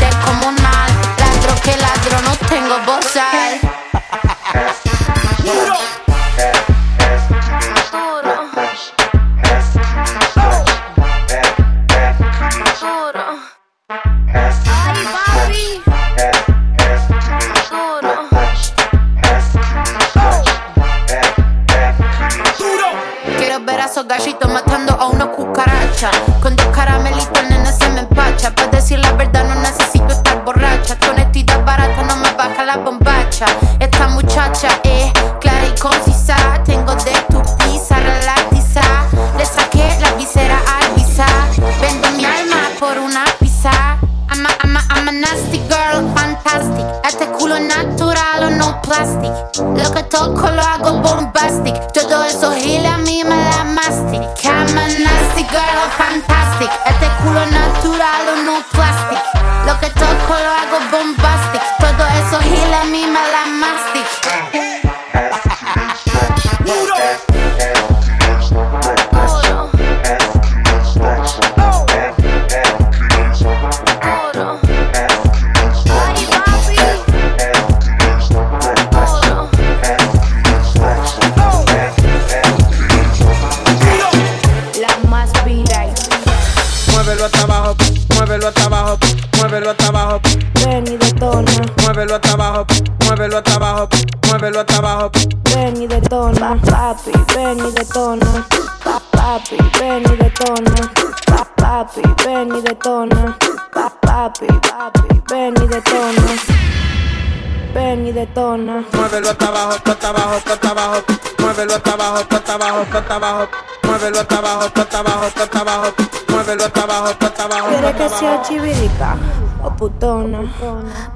Muévelo 109.17 109.31
hasta 109.31 109.47
abajo, 109.47 109.73
hasta 109.83 110.09
abajo, 110.09 110.35
hasta 110.45 110.69
abajo. 110.69 111.03
Muévelo 111.39 111.73
hasta 111.73 111.93
abajo, 111.93 112.17
hasta 112.29 112.53
abajo, 112.53 112.85
hasta 112.93 113.15
abajo. 113.15 113.47
Muévelo 113.81 114.19
hasta 114.19 114.37
abajo, 114.37 114.71
hasta 114.75 114.99
abajo, 114.99 115.25
hasta 115.25 115.59
abajo. 115.59 115.93
Muévelo 116.29 116.65
hasta 116.65 116.83
abajo, 116.83 117.07
hasta 117.19 117.43
abajo. 117.43 117.67
¿Quieres 117.69 117.95
que 117.95 118.09
sea 118.09 118.41
chivirica 118.43 119.17
o 119.63 119.75
putona? 119.75 120.41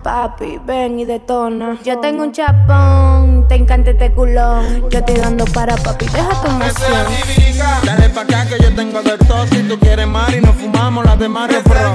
Papi, 0.02 0.60
ven 0.66 1.00
y 1.00 1.06
detona. 1.06 1.78
Yo 1.84 2.00
tengo 2.00 2.24
un 2.24 2.32
chapón, 2.32 3.48
te 3.48 3.54
encanta 3.54 3.92
este 3.92 4.12
culón. 4.14 4.90
Yo 4.90 4.98
estoy 4.98 5.16
dando 5.18 5.46
para 5.46 5.76
papi, 5.76 6.06
deja 6.06 6.42
tu 6.42 6.48
emoción. 6.48 7.86
Dale 7.86 8.10
pa' 8.10 8.22
acá 8.22 8.48
que 8.48 8.64
yo 8.64 8.74
tengo 8.74 9.04
de 9.04 9.16
todo. 9.20 9.46
Si 9.46 9.62
tú 9.62 9.78
quieres 9.78 10.08
mar 10.08 10.34
y 10.34 10.42
nos 10.42 10.56
fumamos 10.56 11.06
las 11.06 11.20
demás 11.20 11.52
Pro. 11.64 11.94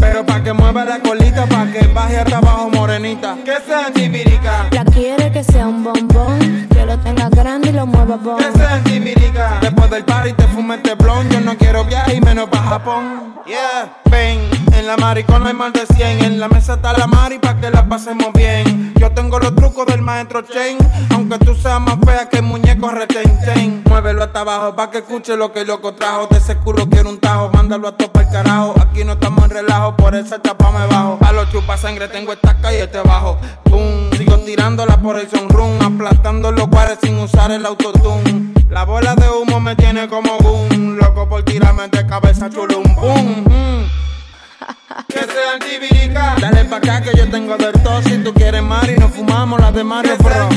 Pero 0.00 0.24
pa' 0.24 0.42
que 0.42 0.52
mueva 0.52 0.84
la 0.84 0.98
colita, 1.00 1.46
pa' 1.46 1.66
que 1.66 1.86
baje 1.88 2.18
hasta 2.18 2.38
abajo 2.38 2.70
morenita. 2.70 3.36
Que 3.44 3.56
sea 3.66 3.92
chivirica. 3.94 4.68
La 4.72 4.84
quiere 4.84 5.30
que 5.30 5.44
sea 5.44 5.66
un 5.68 5.84
bombón, 5.84 6.68
que 6.72 6.86
lo 6.86 6.98
tenga 6.98 7.28
grande 7.28 7.68
y 7.68 7.72
lo 7.72 7.86
mueva 7.86 8.16
bon. 8.16 8.38
Que 8.38 8.50
sea 8.58 8.82
chivirica. 8.84 9.58
Después 9.60 9.90
del 9.90 10.04
party 10.04 10.32
te 10.32 10.44
fume 10.48 10.76
este 10.76 10.94
blon. 10.94 11.28
Yo 11.30 11.40
no 11.40 11.56
quiero 11.56 11.84
viaje 11.84 12.14
y 12.14 12.20
menos 12.20 12.48
pa' 12.48 12.62
Japón. 12.62 13.34
Yeah, 13.46 13.92
ven. 14.10 14.49
En 14.80 14.86
la 14.86 14.96
maricona 14.96 15.48
hay 15.48 15.54
más 15.54 15.74
de 15.74 15.84
100. 15.84 16.24
En 16.24 16.40
la 16.40 16.48
mesa 16.48 16.72
está 16.72 16.96
la 16.96 17.06
mari 17.06 17.38
pa' 17.38 17.60
que 17.60 17.68
la 17.68 17.86
pasemos 17.86 18.32
bien. 18.32 18.94
Yo 18.98 19.12
tengo 19.12 19.38
los 19.38 19.54
trucos 19.54 19.84
del 19.84 20.00
maestro 20.00 20.40
Chain. 20.40 20.78
Aunque 21.10 21.38
tú 21.38 21.54
seas 21.54 21.78
más 21.78 21.98
fea 22.02 22.30
que 22.30 22.38
el 22.38 22.44
muñeco 22.44 22.90
retenten. 22.90 23.82
Muévelo 23.84 24.24
hasta 24.24 24.40
abajo 24.40 24.74
pa' 24.74 24.90
que 24.90 24.98
escuche 24.98 25.36
lo 25.36 25.52
que 25.52 25.60
el 25.60 25.66
loco 25.66 25.92
trajo. 25.92 26.28
De 26.30 26.38
ese 26.38 26.56
culo 26.56 26.88
quiero 26.88 27.10
un 27.10 27.20
tajo. 27.20 27.50
Mándalo 27.52 27.88
a 27.88 27.92
tope 27.92 28.20
el 28.20 28.30
carajo. 28.30 28.74
Aquí 28.80 29.04
no 29.04 29.12
estamos 29.12 29.44
en 29.44 29.50
relajo. 29.50 29.96
Por 29.96 30.14
esa 30.14 30.36
etapa 30.36 30.70
me 30.70 30.86
bajo. 30.86 31.18
A 31.20 31.32
los 31.32 31.50
chupas 31.52 31.78
sangre 31.82 32.08
tengo 32.08 32.32
esta 32.32 32.56
calle 32.56 32.84
este 32.84 33.02
bajo. 33.02 33.38
Boom. 33.66 34.08
Sigo 34.16 34.38
tirándola 34.38 34.96
por 34.96 35.18
el 35.18 35.28
sunroom. 35.28 35.78
Aplastando 35.82 36.52
los 36.52 36.68
cuares 36.68 36.96
sin 37.02 37.18
usar 37.18 37.50
el 37.50 37.66
autotune. 37.66 38.54
La 38.70 38.84
bola 38.84 39.14
de 39.14 39.28
humo 39.28 39.60
me 39.60 39.76
tiene 39.76 40.08
como 40.08 40.38
boom. 40.38 40.96
Loco 40.96 41.28
por 41.28 41.42
tirarme 41.42 41.86
de 41.88 42.06
cabeza 42.06 42.48
chulum. 42.48 42.94
Boom. 42.94 43.44
mm. 43.44 44.09
Que 45.08 45.18
sea 45.20 45.58
chivirica. 45.60 46.36
Dale 46.40 46.64
pa' 46.66 46.76
acá 46.76 47.00
que 47.02 47.16
yo 47.16 47.28
tengo 47.30 47.56
de 47.56 47.72
todo. 47.72 48.02
Si 48.02 48.18
tú 48.18 48.32
quieres 48.34 48.62
mar 48.62 48.88
y 48.90 48.96
nos 48.98 49.10
fumamos 49.12 49.60
las 49.60 49.72
de 49.74 49.84
Mario 49.84 50.16
Pro. 50.18 50.48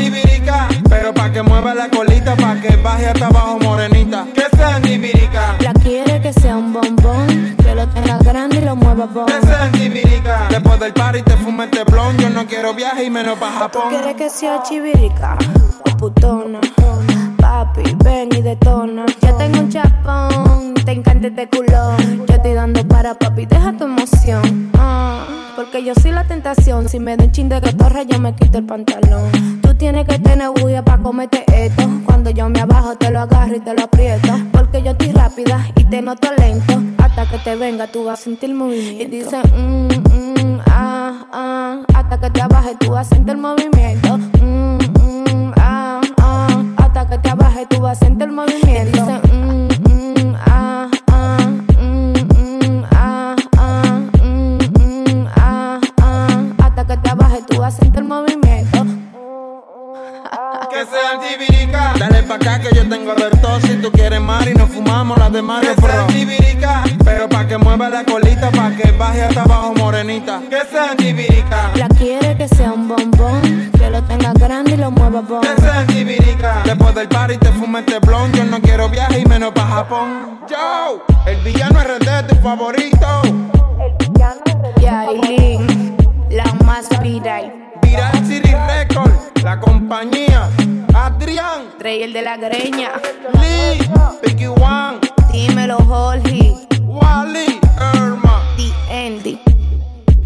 Pero 0.89 1.13
pa' 1.13 1.31
que 1.31 1.41
mueva 1.41 1.73
la 1.73 1.89
colita, 1.89 2.35
pa' 2.35 2.55
que 2.55 2.75
baje 2.77 3.07
hasta 3.07 3.27
abajo 3.27 3.59
morenita. 3.59 4.25
Que 4.33 4.45
sea 4.55 4.81
chivirica. 4.81 5.55
La 5.59 5.73
quiere 5.73 6.21
que 6.21 6.33
sea 6.33 6.57
un 6.57 6.73
bombón, 6.73 7.55
que 7.63 7.75
lo 7.75 7.87
tenga 7.89 8.17
grande 8.19 8.57
y 8.57 8.61
lo 8.61 8.75
mueva 8.75 9.05
bon. 9.05 9.25
Que 9.25 9.41
sea 9.47 9.71
chivirica. 9.71 10.47
Después 10.49 10.79
del 10.79 10.93
party 10.93 11.21
te 11.23 11.37
fume 11.37 11.65
este 11.65 11.83
blon. 11.85 12.17
Yo 12.17 12.29
no 12.29 12.45
quiero 12.45 12.73
viaje 12.73 13.05
y 13.05 13.09
menos 13.09 13.37
pa' 13.39 13.49
¿Tú 13.51 13.59
Japón. 13.59 13.89
quieres 13.89 14.15
que 14.15 14.29
sea 14.29 14.61
chivirica 14.63 15.37
o 15.91 15.97
putona? 15.97 16.59
Papi, 17.53 17.83
ven 18.03 18.29
y 18.35 18.41
detona. 18.41 19.05
Yo 19.21 19.35
tengo 19.35 19.59
un 19.59 19.69
chapón, 19.69 20.73
te 20.73 20.91
encanta 20.91 21.27
este 21.27 21.47
culón. 21.49 22.25
Yo 22.27 22.33
estoy 22.33 22.53
dando 22.53 22.83
para 22.87 23.13
papi, 23.13 23.45
deja 23.45 23.71
tu 23.77 23.83
emoción. 23.83 24.71
Ah, 24.73 25.23
porque 25.55 25.85
yo 25.85 25.93
soy 25.93 26.13
la 26.13 26.23
tentación. 26.23 26.89
Si 26.89 26.99
me 26.99 27.15
da 27.15 27.25
un 27.25 27.31
chin 27.31 27.49
de 27.49 27.61
cotorra, 27.61 28.01
yo 28.01 28.17
me 28.17 28.33
quito 28.33 28.57
el 28.57 28.65
pantalón. 28.65 29.61
Tú 29.61 29.75
tienes 29.75 30.07
que 30.07 30.17
tener 30.17 30.49
bulla 30.49 30.83
pa' 30.83 30.97
comerte 30.97 31.45
esto. 31.47 31.83
Cuando 32.05 32.31
yo 32.31 32.49
me 32.49 32.59
abajo, 32.59 32.95
te 32.95 33.11
lo 33.11 33.19
agarro 33.19 33.55
y 33.55 33.59
te 33.59 33.75
lo 33.75 33.83
aprieto. 33.83 34.33
Porque 34.51 34.81
yo 34.81 34.89
estoy 34.89 35.11
rápida 35.11 35.63
y 35.75 35.83
te 35.83 36.01
noto 36.01 36.29
lento. 36.35 36.81
Hasta 36.97 37.29
que 37.29 37.37
te 37.37 37.55
venga, 37.55 37.85
tú 37.85 38.05
vas 38.05 38.19
a 38.19 38.23
sentir 38.23 38.55
movimiento. 38.55 39.03
Y 39.03 39.19
dicen, 39.19 39.41
mmm, 39.55 39.87
mmm, 40.09 40.59
ah, 40.65 41.25
ah. 41.31 41.81
Hasta 41.93 42.19
que 42.19 42.31
te 42.31 42.41
abajes, 42.41 42.79
tú 42.79 42.93
vas 42.93 43.05
a 43.11 43.15
sentir 43.15 43.37
movimiento. 43.37 44.17
Mmm, 44.17 44.77
mmm, 44.77 45.53
que 47.21 47.29
te 47.29 47.75
tú 47.75 47.81
vas 47.81 47.97
a 48.01 48.05
sentir 48.05 48.31
movimiento. 48.31 49.21
Y 49.87 50.35
ah, 50.47 50.89
ah. 51.11 51.37
Ah, 52.91 53.35
ah. 53.57 53.99
Mmm, 54.23 55.27
ah, 55.35 55.79
ah. 56.01 56.43
Hasta 56.63 56.87
que 56.87 56.97
te 56.97 57.09
abajes, 57.09 57.45
tú 57.45 57.59
vas 57.59 57.75
a 57.75 57.77
sentir 57.77 58.03
movimiento. 58.03 58.85
Que 60.71 60.85
sea 60.85 61.11
antibirica. 61.13 61.93
Dale 61.99 62.23
pa' 62.23 62.35
acá 62.35 62.59
que 62.59 62.75
yo 62.75 62.87
tengo 62.89 63.13
de 63.13 63.29
todo. 63.41 63.59
Si 63.61 63.75
tú 63.75 63.91
quieres 63.91 64.19
mar 64.19 64.47
y 64.47 64.53
nos 64.55 64.69
fumamos 64.69 65.17
las 65.19 65.31
de 65.31 65.41
Mario 65.41 65.75
Que 65.75 65.81
sea 65.81 65.93
Bro. 65.93 66.01
antibirica. 66.05 66.83
Pero 67.03 67.29
pa' 67.29 67.47
que 67.47 67.57
mueva 67.57 67.89
la 67.89 68.03
colita, 68.05 68.49
pa' 68.49 68.71
que 68.71 68.91
baje 68.91 69.23
hasta 69.23 69.43
abajo 69.43 69.73
morenita. 69.75 70.41
Que 70.49 70.61
sea 70.71 70.91
antibirica. 70.91 71.71
La 71.75 71.87
quiere 71.89 72.35
que 72.35 72.47
sea 72.47 72.71
un 72.71 72.87
bombón, 72.87 73.71
lo 73.93 74.01
tenga 74.05 74.33
grande 74.33 74.71
y 74.71 74.77
lo 74.77 74.89
mueva 74.89 75.21
bon. 75.21 75.41
Después 76.65 76.95
del 76.95 77.07
party 77.07 77.37
te 77.37 77.51
fumo 77.51 77.77
este 77.77 77.99
blon. 77.99 78.33
Yo 78.33 78.43
no 78.45 78.59
quiero 78.59 78.89
viaje 78.89 79.19
y 79.19 79.25
menos 79.25 79.51
pa' 79.53 79.67
Japón. 79.67 80.39
Yo, 80.49 81.05
el 81.27 81.37
villano 81.41 81.79
es 81.79 81.99
RD, 81.99 82.27
tu 82.27 82.35
favorito. 82.37 83.07
Yailin, 84.81 85.95
la 86.31 86.45
más 86.65 86.89
viral. 87.03 87.53
Viral 87.83 88.25
City 88.25 88.51
Record, 88.67 89.11
la 89.43 89.59
compañía. 89.59 90.49
Adrián, 90.95 91.65
Trey 91.77 92.01
el 92.01 92.13
de 92.13 92.23
la 92.23 92.37
greña. 92.37 92.93
Lee, 93.41 93.77
Vicky 94.23 94.47
One, 94.47 94.99
Dímelo, 95.31 95.77
Jorge. 95.77 96.55
Wally, 96.81 97.59
Irma, 97.93 98.41
The 98.57 99.05
Andy. 99.05 99.39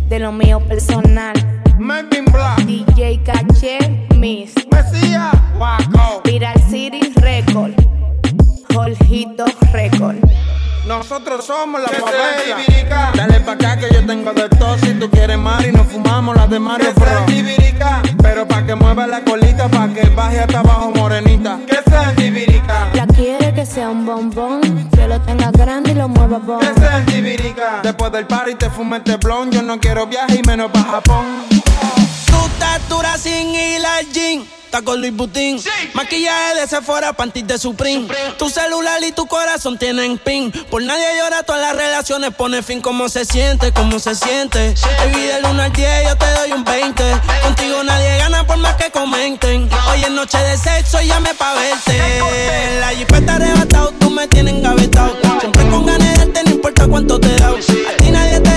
De 0.08 0.20
lo 0.20 0.32
mío 0.32 0.62
personal. 0.62 1.34
Melvin 1.78 2.26
Black, 2.26 2.66
DJ 2.66 3.22
Caché, 3.24 3.78
Miss. 4.16 4.54
Mesías, 4.72 5.34
Waco. 5.60 6.22
Viral 6.24 6.60
City 6.70 7.14
Record. 7.22 7.76
Jorgito 8.74 9.46
Record. 9.72 10.18
Nosotros 10.88 11.46
somos 11.46 11.82
la 11.82 11.88
Que 11.90 11.98
sea 11.98 12.06
favela. 12.06 13.12
Dale 13.14 13.40
pa' 13.42 13.52
acá 13.52 13.78
que 13.78 13.94
yo 13.94 14.06
tengo 14.06 14.32
de 14.32 14.48
todo. 14.48 14.78
Si 14.78 14.94
tú 14.94 15.10
quieres 15.10 15.38
mar 15.38 15.66
y 15.68 15.72
nos 15.74 15.86
fumamos 15.88 16.34
las 16.34 16.50
de 16.50 16.60
Mario 16.60 16.94
Que 16.94 17.00
sea 17.02 17.12
Bro. 17.12 17.20
antibirica. 17.20 18.02
Pero 18.22 18.48
pa' 18.48 18.66
que 18.66 18.74
mueva 18.74 19.06
la 19.06 19.22
colita, 19.22 19.68
pa' 19.68 19.90
que 19.90 20.08
baje 20.10 20.40
hasta 20.40 20.60
abajo 20.60 20.92
morenita. 20.96 21.60
Que 21.68 21.80
sea 21.90 22.08
antibirica. 22.08 22.88
La 22.94 23.06
quiere 23.06 23.54
que 23.54 23.66
sea 23.66 23.90
un 23.90 24.06
bombón, 24.06 24.90
que 24.90 25.08
lo 25.10 25.20
tenga 25.22 25.52
grande 25.52 25.92
y 25.92 25.96
lo 25.96 26.08
mueva 26.08 26.38
bon. 26.38 26.60
Que 26.60 26.74
sea 26.80 26.96
antibirica. 26.96 27.82
Después 27.84 28.10
del 28.14 28.26
party 28.26 28.56
te 28.56 28.70
fumo 28.70 28.96
este 28.96 29.18
blon. 29.18 29.52
Yo 29.52 29.62
no 29.62 29.80
quiero 29.82 30.08
viaje 30.08 30.40
y 30.42 30.48
menos 30.48 30.72
pa' 30.72 30.84
Japón. 30.84 31.26
Tu 31.50 32.46
estatura 32.54 33.18
sin 33.18 33.50
ir 33.50 33.86
al 33.86 34.06
gym. 34.14 34.46
Está 34.78 34.92
con 34.92 35.02
Luis 35.02 35.16
Butín. 35.16 35.60
Maquillaje 35.94 36.54
de 36.60 36.68
Sephora, 36.68 37.12
panties 37.14 37.48
de 37.48 37.58
Supreme. 37.58 38.08
Tu 38.38 38.48
celular 38.48 39.04
y 39.04 39.12
tu 39.12 39.26
corazón 39.26 39.80
tienen 39.80 40.20
pin. 40.20 40.52
Por 40.70 40.84
nadie 40.84 41.04
llora, 41.18 41.42
todas 41.42 41.62
las 41.62 41.76
relaciones 41.76 42.32
pone 42.36 42.62
fin. 42.62 42.80
¿Cómo 42.80 43.10
se 43.10 43.26
siente? 43.26 43.72
¿Cómo 43.72 43.98
se 43.98 44.14
siente? 44.14 44.76
Baby, 45.00 45.26
del 45.26 45.46
1 45.46 45.64
al 45.64 45.74
10 45.74 46.04
yo 46.08 46.16
te 46.16 46.32
doy 46.32 46.52
un 46.52 46.64
20. 46.64 47.04
Contigo 47.42 47.84
nadie 47.86 48.18
gana 48.20 48.46
por 48.46 48.58
más 48.58 48.76
que 48.76 48.92
comenten. 48.92 49.68
Hoy 49.90 50.04
es 50.04 50.12
noche 50.12 50.38
de 50.38 50.56
sexo 50.56 51.02
y 51.02 51.08
llame 51.08 51.34
pa' 51.34 51.56
verte. 51.56 52.22
La 52.80 52.90
jipeta 52.90 53.34
arrebatado, 53.34 53.94
tú 54.00 54.12
me 54.12 54.28
tienes 54.28 54.54
engavetado. 54.54 55.18
Siempre 55.40 55.68
con 55.70 55.88
ganas 55.88 56.34
de 56.34 56.44
no 56.44 56.52
importa 56.52 56.88
cuánto 56.88 57.20
te 57.20 57.36
da. 57.38 57.50
A 57.50 57.98
ti 57.98 58.12
nadie 58.12 58.40
te 58.42 58.57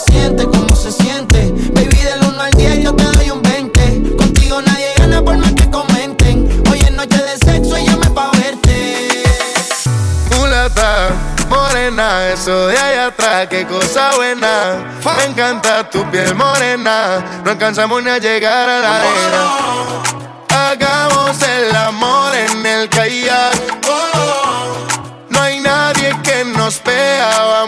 Siente? 0.00 0.44
¿Cómo 0.44 0.74
se 0.74 0.90
siente? 0.92 1.52
Baby, 1.74 1.96
del 1.96 2.24
1 2.24 2.40
al 2.42 2.50
10 2.52 2.82
yo 2.84 2.94
te 2.94 3.04
doy 3.04 3.30
un 3.30 3.42
20. 3.42 4.16
Contigo 4.16 4.60
nadie 4.62 4.88
gana 4.96 5.22
por 5.22 5.36
más 5.36 5.52
que 5.52 5.70
comenten. 5.70 6.62
Hoy 6.70 6.78
es 6.78 6.92
noche 6.92 7.18
de 7.18 7.36
sexo 7.38 7.78
y 7.78 7.86
llame 7.86 8.10
pa' 8.10 8.30
verte. 8.32 9.24
mulata, 10.36 11.10
morena, 11.48 12.28
eso 12.28 12.68
de 12.68 12.78
allá 12.78 13.06
atrás, 13.06 13.46
qué 13.48 13.66
cosa 13.66 14.14
buena. 14.16 15.00
Me 15.16 15.24
encanta 15.24 15.88
tu 15.88 16.04
piel 16.10 16.34
morena, 16.34 17.22
no 17.44 17.50
alcanzamos 17.50 18.02
ni 18.02 18.10
a 18.10 18.18
llegar 18.18 18.68
a 18.68 18.80
la 18.80 18.96
arena. 18.96 19.42
Hagamos 20.48 21.36
el 21.42 21.76
amor 21.76 22.34
en 22.34 22.66
el 22.66 22.88
kayak. 22.88 23.54
No 25.28 25.40
hay 25.40 25.60
nadie 25.60 26.16
que 26.22 26.44
nos 26.44 26.82
vea, 26.82 27.64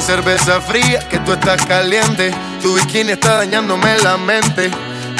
Cerveza 0.00 0.60
fría 0.62 0.98
que 1.08 1.18
tú 1.18 1.32
estás 1.32 1.64
caliente. 1.66 2.34
Tu 2.62 2.74
bikini 2.74 3.12
está 3.12 3.36
dañándome 3.36 3.98
la 3.98 4.16
mente. 4.16 4.70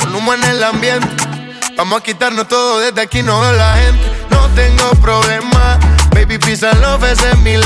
Con 0.01 0.15
humo 0.15 0.33
en 0.35 0.43
el 0.45 0.65
ambiente. 0.65 1.09
Vamos 1.77 2.01
a 2.01 2.03
quitarnos 2.03 2.49
todo 2.49 2.81
desde 2.81 3.01
aquí, 3.03 3.23
no 3.23 3.41
veo 3.41 3.53
la 3.53 3.75
gente. 3.77 4.27
No 4.31 4.49
tengo 4.49 4.91
problema. 5.03 5.79
Baby, 6.13 6.39
pisa 6.39 6.73
love 6.75 7.05
ese 7.05 7.31
es 7.31 7.39
mi. 7.39 7.57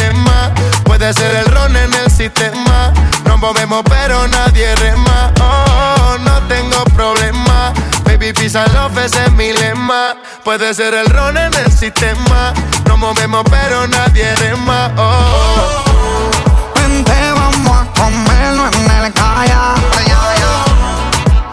Puede 0.84 1.14
ser 1.14 1.36
el 1.36 1.46
ron 1.46 1.76
en 1.76 1.94
el 1.94 2.10
sistema. 2.10 2.92
Nos 3.24 3.38
movemos, 3.38 3.82
pero 3.88 4.26
nadie 4.28 4.74
rema. 4.76 5.32
Oh, 5.40 6.18
no 6.18 6.42
tengo 6.48 6.84
problema. 6.96 7.72
Baby, 8.04 8.32
pisa 8.32 8.66
los 8.66 9.16
es 9.16 9.32
mi. 9.32 9.52
Puede 10.42 10.74
ser 10.74 10.94
el 10.94 11.06
ron 11.06 11.38
en 11.38 11.54
el 11.54 11.72
sistema. 11.72 12.52
Nos 12.86 12.98
movemos, 12.98 13.44
pero 13.48 13.86
nadie 13.86 14.34
rema. 14.36 14.92
Oh. 14.96 15.93
Comerlo 18.04 18.66
en 18.66 18.90
el 18.90 19.12
calla. 19.14 19.74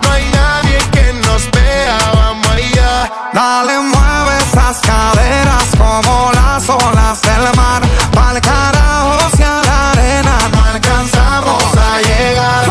No 0.04 0.12
hay 0.12 0.30
nadie 0.34 0.80
que 0.92 1.14
nos 1.26 1.50
vea, 1.50 1.98
vamos 2.14 2.46
allá. 2.50 3.10
Dale, 3.32 3.80
mueve 3.80 4.38
esas 4.46 4.82
caderas 4.82 5.64
como 5.78 6.30
las 6.34 6.68
olas 6.68 7.22
del 7.22 7.56
mar. 7.56 7.82
Pa'l 8.14 8.42
carajo, 8.42 9.30
si 9.38 9.44
a 9.44 9.62
la 9.64 9.92
arena 9.92 10.38
no 10.52 10.66
alcanzamos 10.74 11.64
a 11.78 12.02
llegar. 12.02 12.66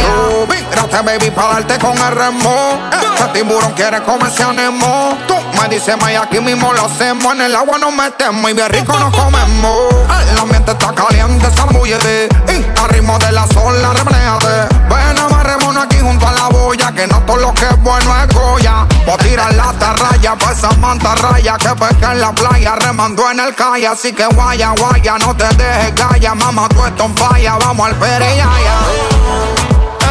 Yo, 0.00 0.46
mírate, 0.46 1.02
baby, 1.02 1.30
pa' 1.30 1.48
darte 1.52 1.78
con 1.78 1.98
el 1.98 2.12
remo. 2.16 2.78
Este 2.92 3.24
tiburón 3.34 3.72
quiere 3.72 4.02
comerse 4.04 4.42
a 4.42 4.52
Nemo. 4.54 5.18
Tú 5.26 5.34
me 5.60 5.68
dices, 5.68 5.96
may, 6.00 6.16
aquí 6.16 6.40
mismo 6.40 6.72
lo 6.72 6.86
hacemos. 6.86 7.34
En 7.34 7.42
el 7.42 7.56
agua 7.56 7.78
nos 7.78 7.92
metemos 7.92 8.50
y 8.50 8.54
bien 8.54 8.68
rico 8.68 8.98
nos 8.98 9.14
comemos. 9.14 9.94
El 10.30 10.38
ambiente 10.38 10.72
está 10.72 10.92
caliente, 10.92 11.46
zambullete. 11.56 12.28
Y 12.48 12.80
al 12.80 12.88
ritmo 12.88 13.18
de 13.18 13.32
la 13.32 13.46
sola, 13.48 13.92
repléate. 13.92 14.74
Ven, 14.88 15.18
amarrémonos 15.18 15.84
aquí 15.84 15.98
junto 16.00 16.26
a 16.26 16.32
la 16.32 16.48
boya. 16.48 16.92
Que 16.92 17.06
no 17.06 17.20
todo 17.22 17.36
lo 17.36 17.54
que 17.54 17.66
es 17.66 17.82
bueno 17.82 18.14
es 18.22 18.34
Goya. 18.34 18.82
A 18.82 19.16
tirar 19.18 19.54
la 19.54 19.72
tarraya 19.72 20.36
pa' 20.36 20.52
esa 20.52 20.70
mantarraya 20.72 21.56
que 21.56 21.68
pesca 21.70 22.12
en 22.12 22.20
la 22.20 22.32
playa. 22.32 22.76
Remando 22.76 23.30
en 23.30 23.40
el 23.40 23.54
calle, 23.54 23.86
así 23.86 24.12
que 24.12 24.26
guaya, 24.26 24.74
guaya. 24.78 25.18
No 25.18 25.34
te 25.34 25.48
dejes 25.56 25.94
gaya, 25.94 26.34
mamá, 26.34 26.68
tú 26.68 26.84
esto 26.84 27.04
en 27.04 27.16
falla. 27.16 27.56
Vamos 27.56 27.88
al 27.88 27.96
pereyaya. 27.96 28.78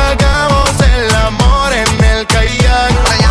Hagamos 0.09 0.69
el 0.81 1.15
amor 1.15 1.73
en 1.73 2.03
el 2.03 2.27
kayak. 2.27 3.26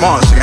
Hermoso, 0.00 0.34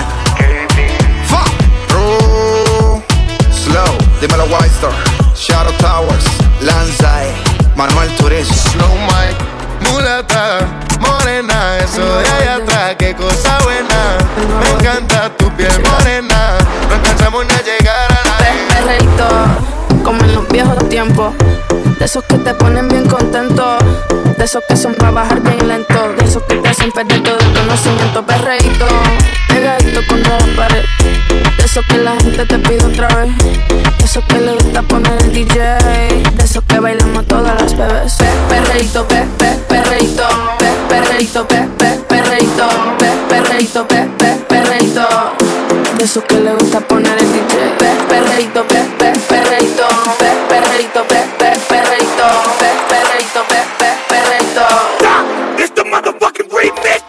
Fa, 1.26 1.44
Ru, 1.90 3.02
Slow, 3.50 3.98
dímelo 4.22 4.44
White 4.44 4.68
Star, 4.68 4.92
Shadow 5.34 5.74
Towers, 5.80 6.24
Lanzai, 6.62 7.34
Manuel 7.76 8.08
Turizo. 8.18 8.54
Slow 8.54 8.96
Mike, 9.08 9.90
mulata, 9.90 10.60
morena, 11.00 11.80
eso 11.80 12.06
de 12.20 12.30
allá 12.30 12.56
atrás, 12.58 12.96
qué 13.00 13.16
cosa 13.16 13.58
buena. 13.64 14.18
Me 14.62 14.70
encanta 14.70 15.36
tu 15.38 15.50
piel 15.56 15.72
morena, 15.90 16.60
no 16.88 16.94
alcanzamos 16.94 17.48
ni 17.48 17.54
a 17.54 17.62
llegar 17.64 18.12
a 18.12 18.86
la 18.86 20.04
como 20.04 20.24
en 20.24 20.36
los 20.36 20.48
viejos 20.50 20.88
tiempos. 20.88 21.34
De 21.98 22.06
esos 22.06 22.24
que 22.26 22.38
te 22.38 22.54
ponen 22.54 22.88
bien 22.90 23.10
contento. 23.10 23.80
De 24.38 24.46
esos 24.46 24.64
que 24.68 24.78
son 24.78 24.94
para 24.94 25.12
bajar 25.12 25.42
bien 25.42 25.68
lento. 25.68 26.14
De 26.18 26.24
esos 26.24 26.44
que 26.44 26.56
te 26.56 26.70
hacen 26.70 26.92
perder 26.92 27.24
todo 27.24 27.38
el 27.40 27.54
conocimiento. 27.54 28.26
Perreíto, 28.26 28.86
pegadito 29.48 30.02
contra 30.08 30.38
la 30.40 30.56
pared. 30.56 30.86
De 31.58 31.66
esos 31.66 31.86
que 31.88 31.98
la 31.98 32.12
gente 32.18 32.46
te 32.46 32.60
pide 32.60 32.86
otra 32.86 33.08
vez. 33.16 33.36
De 33.38 34.06
esos 34.06 34.24
que 34.26 34.40
le 34.40 34.54
gusta 34.54 34.82
poner 34.84 35.22
el 35.24 35.34
DJ. 35.34 35.60
De 36.36 36.44
esos 36.44 36.64
que 36.64 36.80
bailamos 36.80 37.26
todas 37.26 37.60
las 37.62 37.76
bebés. 37.76 38.16
Pe, 38.16 38.26
perreíto, 38.48 39.08
pe, 39.08 39.26
pe, 39.38 39.48
perreíto. 39.68 40.24
Pe, 40.60 40.68
perreíto, 40.88 41.48
pe, 41.48 41.68
pe, 41.78 41.86
perreíto. 42.08 42.68
Pe, 43.00 43.12
perreíto, 43.30 43.88
pe, 43.88 44.08
pe. 44.18 44.38
De 45.98 46.04
esos 46.04 46.24
que 46.26 46.40
le 46.40 46.54
gusta 46.54 46.80
poner 46.80 47.18
el 47.18 47.34
DJ. 47.34 47.58
Pe, 47.80 47.90
perreíto, 48.08 48.64
pe, 48.68 48.86
pe, 49.00 49.14
perreíto. 49.28 49.88
Pe, 50.20 50.26
pe, 50.48 50.62
pe. 51.08 51.18
Pe, 52.60 52.87
motherfucking 55.90 56.50
remix. 56.52 57.04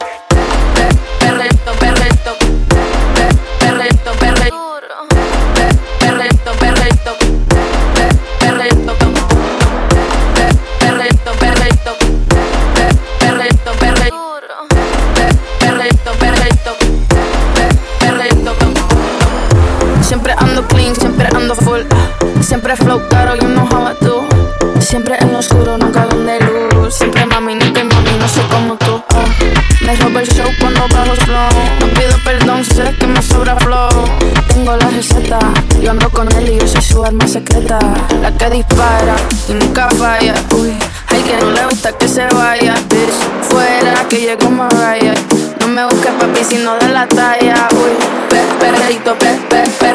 Siempre 20.03 20.33
ando 20.39 20.67
clean, 20.69 20.95
siempre 20.97 21.29
ando 21.35 21.55
full. 21.55 21.81
ah. 21.91 22.09
Siempre 22.41 22.75
flow 22.77 23.01
La 37.69 38.33
que 38.33 38.49
dispara 38.49 39.15
y 39.47 39.53
nunca 39.53 39.91
falla. 39.91 40.33
Uy, 40.57 40.73
hay 41.09 41.21
que 41.21 41.37
no 41.37 41.51
le 41.51 41.67
gusta 41.67 41.93
que 41.93 42.09
se 42.09 42.27
vaya. 42.29 42.73
Bitch, 42.89 43.13
fuera 43.43 44.09
que 44.09 44.17
llegó 44.21 44.49
Mariah. 44.49 45.13
No 45.61 45.69
me 45.69 45.85
busques 45.85 46.13
papi 46.13 46.45
si 46.45 46.57
no 46.57 46.79
de 46.79 46.89
la 46.89 47.07
talla. 47.07 47.69
Uy, 47.73 47.93
pe, 48.31 48.41
perreíto, 48.59 49.15
pe, 49.19 49.39
pe. 49.51 49.65
Pe, 49.81 49.88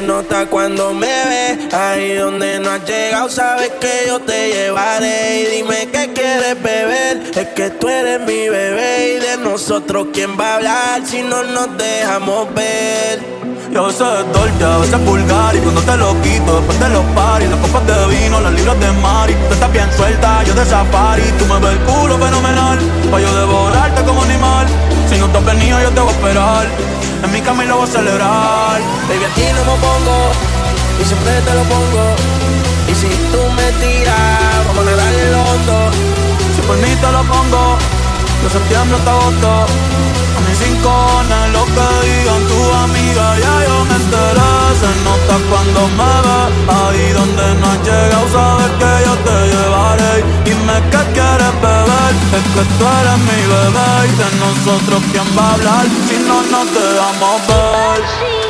nota 0.00 0.46
cuando 0.46 0.92
me 0.92 1.06
ve. 1.06 1.68
Ahí 1.72 2.14
donde 2.14 2.58
no 2.60 2.70
has 2.70 2.84
llegado, 2.84 3.28
sabes 3.28 3.70
que 3.80 4.04
yo 4.06 4.20
te 4.20 4.48
llevaré. 4.52 5.40
Y 5.40 5.56
dime 5.56 5.88
qué 5.92 6.12
quieres 6.12 6.62
beber, 6.62 7.22
es 7.34 7.48
que 7.48 7.70
tú 7.70 7.88
eres 7.88 8.20
mi 8.20 8.48
bebé. 8.48 9.16
Y 9.16 9.20
de 9.20 9.36
nosotros, 9.38 10.08
¿quién 10.12 10.38
va 10.38 10.52
a 10.52 10.56
hablar 10.56 11.06
si 11.06 11.22
no 11.22 11.42
nos 11.42 11.76
dejamos 11.76 12.52
ver? 12.54 13.40
Yo 13.72 13.84
a 13.84 13.86
veces 13.86 14.00
es 14.00 14.32
dolce, 14.32 14.64
a 14.64 14.78
veces 14.78 14.94
es 14.94 15.04
vulgar 15.04 15.54
Y 15.54 15.60
cuando 15.60 15.80
te 15.82 15.96
lo 15.96 16.20
quito, 16.22 16.56
después 16.56 16.80
de 16.80 16.88
los 16.88 17.04
paris 17.14 17.48
Las 17.48 17.58
copas 17.60 17.86
de 17.86 18.16
vino, 18.16 18.40
las 18.40 18.52
libras 18.52 18.80
de 18.80 18.92
mari 19.00 19.32
Tú 19.46 19.54
estás 19.54 19.72
bien 19.72 19.88
suelta, 19.96 20.42
yo 20.42 20.54
de 20.54 20.64
safari 20.64 21.22
Tú 21.38 21.44
me 21.46 21.60
ves 21.60 21.72
el 21.74 21.78
culo 21.78 22.18
fenomenal 22.18 22.78
Pa' 23.12 23.20
yo 23.20 23.32
devorarte 23.32 24.02
como 24.02 24.22
animal 24.24 24.66
Si 25.10 25.18
no 25.18 25.28
te 25.28 25.38
has 25.38 25.44
venido, 25.44 25.80
yo 25.82 25.90
te 25.90 26.00
voy 26.00 26.08
a 26.08 26.12
esperar 26.12 26.66
En 27.24 27.32
mi 27.32 27.40
lo 27.66 27.76
voy 27.78 27.88
a 27.88 27.92
celebrar 27.92 28.80
Baby, 29.08 29.24
a 29.24 29.34
ti 29.34 29.42
no 29.56 29.64
me 29.64 29.76
pongo 29.80 30.30
y 31.00 31.04
siempre 31.04 31.32
te 31.40 31.54
lo 31.54 31.62
pongo. 31.62 32.04
Y 32.86 32.94
si 32.94 33.08
tú 33.32 33.40
me 33.56 33.72
tiras, 33.80 34.66
vamos 34.66 34.86
a 34.86 34.96
darle 34.96 35.28
el 35.28 35.34
hondo. 35.34 35.90
Si 36.54 36.60
por 36.62 36.76
mí 36.76 36.94
te 36.94 37.10
lo 37.10 37.22
pongo 37.24 37.78
De 38.42 38.50
septiembre 38.50 38.98
hasta 38.98 39.10
agosto 39.10 39.50
A 40.36 40.40
mis 40.46 40.60
lo 40.60 41.49
que 41.80 42.06
digan 42.06 42.42
tus 42.50 42.68
amigas 42.84 43.32
Ya 43.44 43.54
yo 43.66 43.76
me 43.88 43.96
enteré, 44.02 44.52
se 44.80 44.90
nota 45.06 45.34
cuando 45.50 45.80
me 45.98 46.12
ves 46.26 46.50
Ahí 46.78 47.12
donde 47.18 47.46
no 47.60 47.66
has 47.70 47.80
llegado, 47.86 48.26
saber 48.34 48.70
que 48.80 48.92
yo 49.06 49.14
te 49.26 49.36
llevaré. 49.52 50.14
Dime 50.44 50.76
qué 50.92 51.02
quieres 51.16 51.54
beber, 51.64 52.12
es 52.38 52.46
que 52.54 52.62
tú 52.76 52.84
eres 52.98 53.18
mi 53.28 53.40
bebé 53.52 53.90
Y 54.08 54.12
de 54.20 54.28
nosotros 54.44 55.00
quién 55.12 55.28
va 55.36 55.46
a 55.48 55.54
hablar, 55.54 55.86
si 56.06 56.16
no 56.28 56.36
nos 56.52 56.66
dejamos 56.74 57.36
ver 57.48 58.49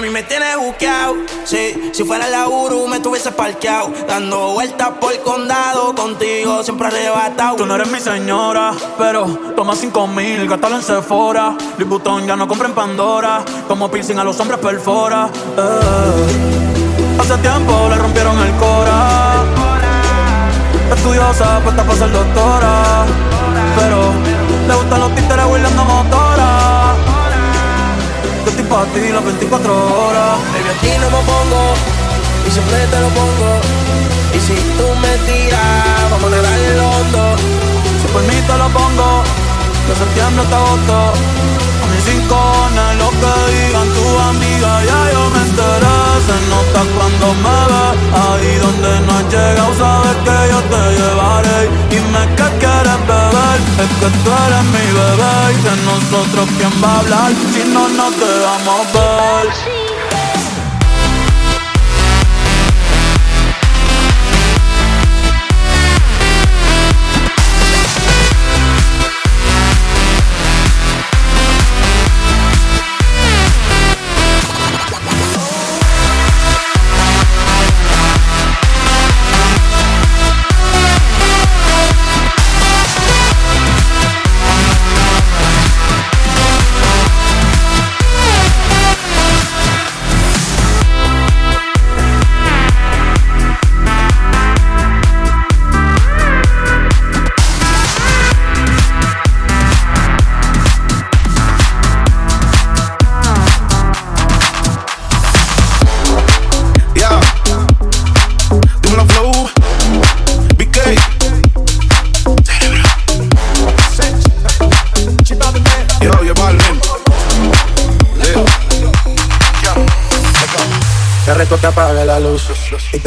Mami, 0.00 0.12
me 0.12 0.22
tienes 0.22 0.56
buqueado. 0.56 1.14
Sí, 1.44 1.90
si 1.92 2.04
fuera 2.04 2.26
la 2.28 2.48
Uru, 2.48 2.88
me 2.88 3.00
tuviese 3.00 3.32
parqueado. 3.32 3.92
Dando 4.08 4.54
vueltas 4.54 4.92
por 4.98 5.12
el 5.12 5.20
condado, 5.20 5.94
contigo 5.94 6.62
siempre 6.62 6.86
arrebatado. 6.86 7.56
Tú 7.56 7.66
no 7.66 7.74
eres 7.74 7.90
mi 7.90 8.00
señora, 8.00 8.72
pero 8.96 9.26
toma 9.54 9.76
cinco 9.76 10.06
mil, 10.06 10.48
gástalo 10.48 10.76
en 10.76 10.82
Sephora. 10.82 11.54
Louis 11.76 12.26
ya 12.26 12.34
no 12.34 12.48
compra 12.48 12.68
en 12.68 12.74
Pandora. 12.74 13.44
Como 13.68 13.90
piercing 13.90 14.16
a 14.16 14.24
los 14.24 14.40
hombres 14.40 14.58
perfora. 14.60 15.28
Eh. 15.58 17.20
Hace 17.20 17.36
tiempo 17.36 17.88
le 17.90 17.96
rompieron 17.96 18.38
el 18.38 18.52
cora. 18.52 19.44
Estudiosa, 20.96 21.60
puesta 21.62 21.84
para 21.84 21.98
ser 21.98 22.10
doctora. 22.10 23.04
Pero 23.76 23.98
le 24.66 24.74
gustan 24.76 25.00
los 25.00 25.14
títeres 25.14 25.44
huirleando 25.44 25.84
motora. 25.84 26.29
Yo 28.70 28.76
estoy 28.76 28.86
pa' 28.86 28.94
ti 28.94 29.12
las 29.12 29.24
24 29.24 29.72
horas. 29.74 30.38
Baby, 30.54 30.94
a 30.94 30.98
no 31.00 31.10
me 31.10 31.22
pongo 31.26 31.74
y 32.46 32.50
siempre 32.50 32.86
te 32.86 33.00
lo 33.00 33.08
pongo. 33.08 33.50
Y 34.34 34.40
si 34.40 34.54
tú 34.78 34.86
me 35.02 35.12
tiras, 35.26 36.10
vamos 36.10 36.32
a 36.32 36.36
nadar 36.36 36.58
el 36.58 36.78
hondo. 36.78 37.22
Si 38.00 38.06
por 38.12 38.22
mí 38.22 38.36
te 38.46 38.56
lo 38.62 38.68
pongo, 38.70 39.22
de 39.88 39.94
septiembre 39.96 40.42
hasta 40.44 40.56
agosto. 40.56 40.98
A 41.82 41.86
mis 41.90 42.02
rincones, 42.06 42.92
lo 43.02 43.10
que 43.20 43.32
digan 43.50 43.88
tu 43.96 44.06
amiga, 44.30 44.70
ya 44.88 45.00
yo 45.14 45.22
me 45.34 45.40
enteré. 45.50 45.98
Se 46.26 46.36
nota 46.52 46.80
cuando 46.94 47.26
me 47.42 47.58
ves, 47.70 47.96
ahí 48.22 48.52
donde 48.64 48.92
no 49.06 49.12
has 49.18 49.26
llegado, 49.34 49.72
sabes 49.82 50.16
que 50.26 50.38
yo 50.52 50.58
te 50.70 50.82
llevaré. 50.98 51.58
Dime 51.90 52.22
que 52.38 52.46
quieres 52.62 53.00
es 53.56 53.90
que 54.00 54.08
tú 54.22 54.30
eres 54.46 54.64
mi 54.74 54.86
bebé. 54.98 55.52
Y 55.52 55.62
de 55.62 55.76
nosotros, 55.84 56.48
¿quién 56.58 56.72
va 56.82 56.92
a 56.92 56.98
hablar 57.00 57.32
si 57.52 57.64
no 57.68 57.88
nos 57.88 58.12
dejamos 58.18 58.92
ver? 58.92 59.79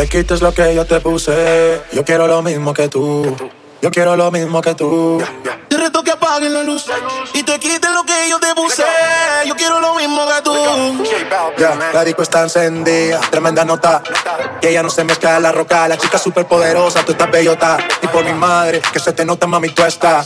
Te 0.04 0.18
quites 0.18 0.42
lo 0.42 0.54
que 0.54 0.76
yo 0.76 0.86
te 0.86 1.00
puse. 1.00 1.82
Yo 1.94 2.04
quiero 2.04 2.28
lo 2.28 2.42
mismo 2.42 2.74
que 2.74 2.90
tú. 2.90 3.36
Yo 3.82 3.90
quiero 3.90 4.18
lo 4.18 4.32
mismo 4.32 4.62
que 4.62 4.76
tú. 4.76 5.22
Ya, 11.58 11.76
la 11.94 12.04
disco 12.04 12.22
está 12.22 12.44
encendida, 12.44 13.20
tremenda 13.32 13.66
nota. 13.66 14.02
Que 14.62 14.70
ella 14.70 14.84
no 14.84 14.90
se 14.90 15.04
mezcla 15.04 15.38
en 15.38 15.44
la 15.44 15.52
roca, 15.52 15.88
la 15.88 15.98
chica 15.98 16.18
súper 16.18 16.46
poderosa, 16.46 17.04
tú 17.06 17.12
estás 17.14 17.30
bellota. 17.32 17.78
Y 18.02 18.08
por 18.08 18.24
mi 18.24 18.34
madre, 18.34 18.82
que 18.92 19.00
se 19.00 19.14
te 19.14 19.26
nota, 19.26 19.48
mami, 19.48 19.70
tú 19.70 19.84
estás. 19.84 20.26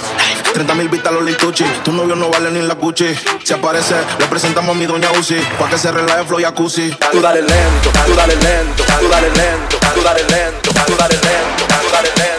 30 0.54 0.74
mil 0.76 0.90
vistas 0.90 1.14
los 1.14 1.24
lituchi. 1.24 1.64
Tu 1.84 1.92
novio 1.92 2.16
no 2.16 2.30
vale 2.30 2.52
ni 2.52 2.62
la 2.62 2.74
Gucci. 2.74 3.16
Si 3.44 3.54
aparece, 3.54 3.96
le 4.20 4.26
presentamos 4.26 4.76
a 4.76 4.80
mi 4.80 4.86
doña 4.86 5.12
Uzi. 5.12 5.40
Pa' 5.60 5.70
que 5.70 5.78
se 5.78 5.92
relaje 5.92 6.26
flow 6.26 6.40
jacuzzi. 6.40 6.90
Tú 7.12 7.22
dale 7.22 7.42
lento, 7.42 7.90
tú 8.06 8.14
dale 8.16 8.36
lento, 8.36 8.84
tú 9.00 9.08
dale 9.10 9.30
lento, 9.30 9.78
tú 9.94 10.02
dale 10.02 10.24
lento, 10.24 10.70
tú 10.74 10.82
dale 10.82 10.84
lento, 10.84 10.84
tú 10.86 10.96
dale 10.98 11.16
lento, 11.16 11.66
tú 11.68 11.92
dale 11.92 12.37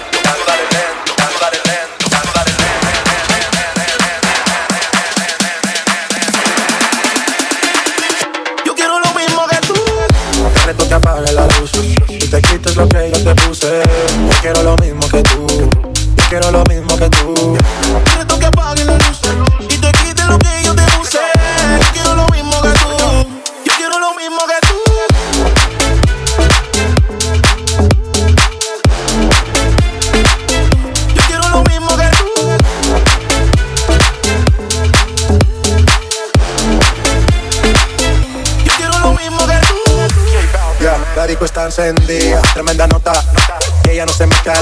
quiero 14.53 14.63
lo 14.63 14.77
mismo 14.77 15.07
que 15.11 15.23
tú. 15.23 15.47
Yo 15.47 16.25
quiero 16.31 16.51
lo 16.51 16.65
mismo 16.65 16.97
que 16.97 17.11
tú. 17.11 17.57
Reto 18.17 18.39
que 18.39 18.47
apaguen 18.47 18.87
la 18.87 18.95
luz 18.95 19.21
y 19.61 19.77
te 19.77 19.93
quites 19.93 20.27
lo 20.27 20.39
que 20.39 20.63
yo 20.65 20.75
te 20.75 20.83
puse. 20.97 21.19
Yo 21.19 21.93
quiero 21.93 22.15
lo 22.15 22.27
mismo 22.29 22.63
que 22.63 22.71
tú. 22.71 22.89
Yo 23.65 23.73
quiero 23.77 23.99
lo 23.99 24.15
mismo 24.15 24.41
que 24.47 24.59
tú. 24.67 24.77
Yo 31.15 31.23
quiero 31.27 31.49
lo 31.51 31.63
mismo 31.65 31.97
que 31.97 32.09
tú. 32.17 32.27
Yo 38.65 38.73
quiero 38.79 38.99
lo 39.01 39.13
mismo 39.13 39.47
que 39.47 39.59
tú. 39.59 39.75
Ya, 40.81 40.97
la 41.17 41.27
disco 41.27 41.45
está 41.45 41.65
encendida, 41.67 42.28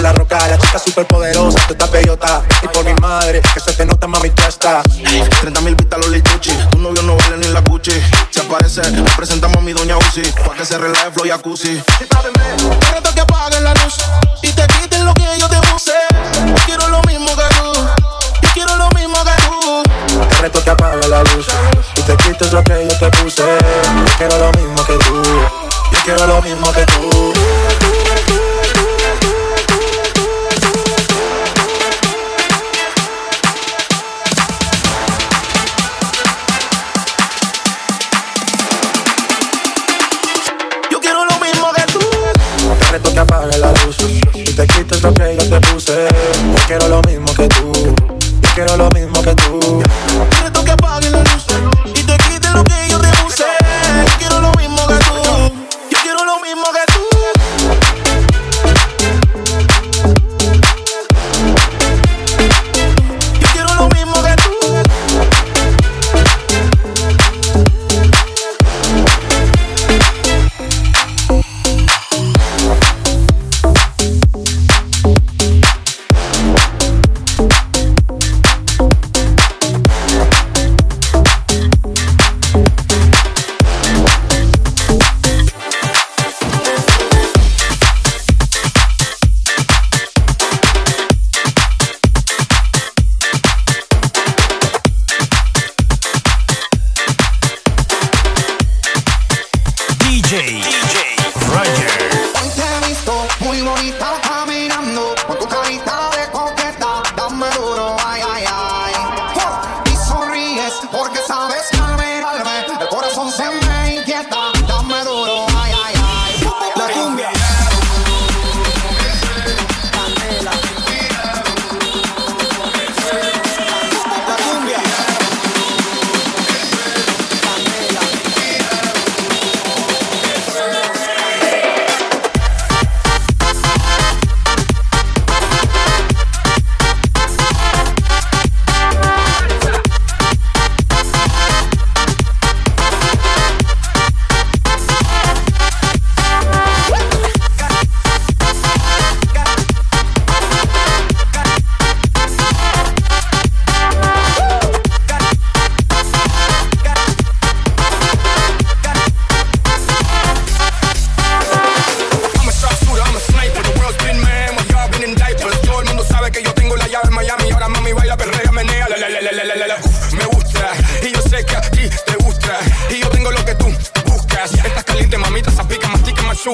la 0.01 0.13
roca, 0.13 0.37
la 0.49 0.59
chica 0.59 0.79
súper 0.81 1.07
poderosa, 1.07 1.59
tú 1.67 1.73
estás 1.73 1.91
bellota. 1.91 2.43
Y 2.63 2.69
por 2.69 2.85
mi 2.85 2.93
madre, 2.95 3.41
que 3.55 3.61
se 3.61 3.73
te 3.73 3.87
nota, 3.87 4.07
mami, 4.09 4.31
tú 4.31 4.43
estás. 4.43 4.85
30 5.41 5.61
mil 5.61 5.77
vistas 5.77 6.01
los 6.01 6.09
lituchi. 6.09 6.51
Tu 6.71 6.79
novio 6.79 7.03
no 7.03 7.17
vale 7.17 7.39
ni 7.39 7.49
la 7.49 7.61
Gucci. 7.61 7.93
Si 8.31 8.41
aparece, 8.41 8.83
le 8.91 9.03
presentamos 9.17 9.59
a 9.59 9.61
mi 9.61 9.73
doña 9.73 9.97
Uzi. 9.97 10.23
Pa' 10.45 10.55
que 10.55 10.65
se 10.65 10.77
relaje 10.77 11.13
flow 11.13 11.27
jacuzzi. 11.29 11.81
Te 11.99 12.93
reto 12.93 13.15
que 13.15 13.21
apaguen 13.21 13.63
la 13.63 13.75
luz 13.75 13.97
y 14.43 14.53
te 14.53 14.67
quiten 14.67 15.05
lo 15.05 15.15
que 15.15 15.27
yo 15.39 15.49
te 15.49 15.59
puse. 15.69 15.93
Yo 16.47 16.55
quiero 16.67 16.89
lo 16.89 17.01
mismo 17.03 17.29
que 17.37 17.55
tú. 17.55 17.73
Yo 18.43 18.49
quiero 18.55 18.77
lo 18.77 18.89
mismo 18.91 19.17
que 19.25 19.43
tú. 19.43 19.83
Te 20.29 20.43
reto 20.43 20.65
que 20.65 20.71
apague 20.71 21.09
la 21.09 21.23
luz 21.23 21.47
y 21.97 22.03
te 22.03 22.17
quites 22.17 22.53
lo 22.53 22.63
que 22.65 22.89
yo 22.91 22.99
te 22.99 23.11
puse. 23.19 23.43
Yo 23.43 24.17
quiero 24.19 24.39
lo 24.39 24.53
mismo 24.59 24.85
que 24.85 24.99
tú. 25.05 25.23
Yo 25.93 25.99
quiero 26.05 26.27
lo 26.27 26.43
mismo 26.43 26.73
que 26.73 26.85
tú. 26.87 28.06
Quiero 46.79 46.97
lo 46.97 47.06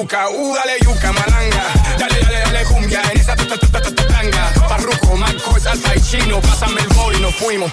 uh, 0.02 0.54
dale 0.54 0.78
yuca, 0.84 1.12
malanga. 1.12 1.64
Dale, 1.98 2.20
dale, 2.20 2.40
dale 2.44 2.64
cumbia 2.64 3.02
en 3.12 3.20
esa 3.20 3.36
tanga. 3.36 4.52
Parruco, 4.68 5.16
Marcos, 5.16 5.66
alfa 5.66 5.96
y 5.96 6.00
chino, 6.00 6.40
pásame 6.40 6.80
el 6.80 6.88
bol 6.88 7.14
y 7.14 7.20
nos 7.20 7.34
fuimos, 7.36 7.70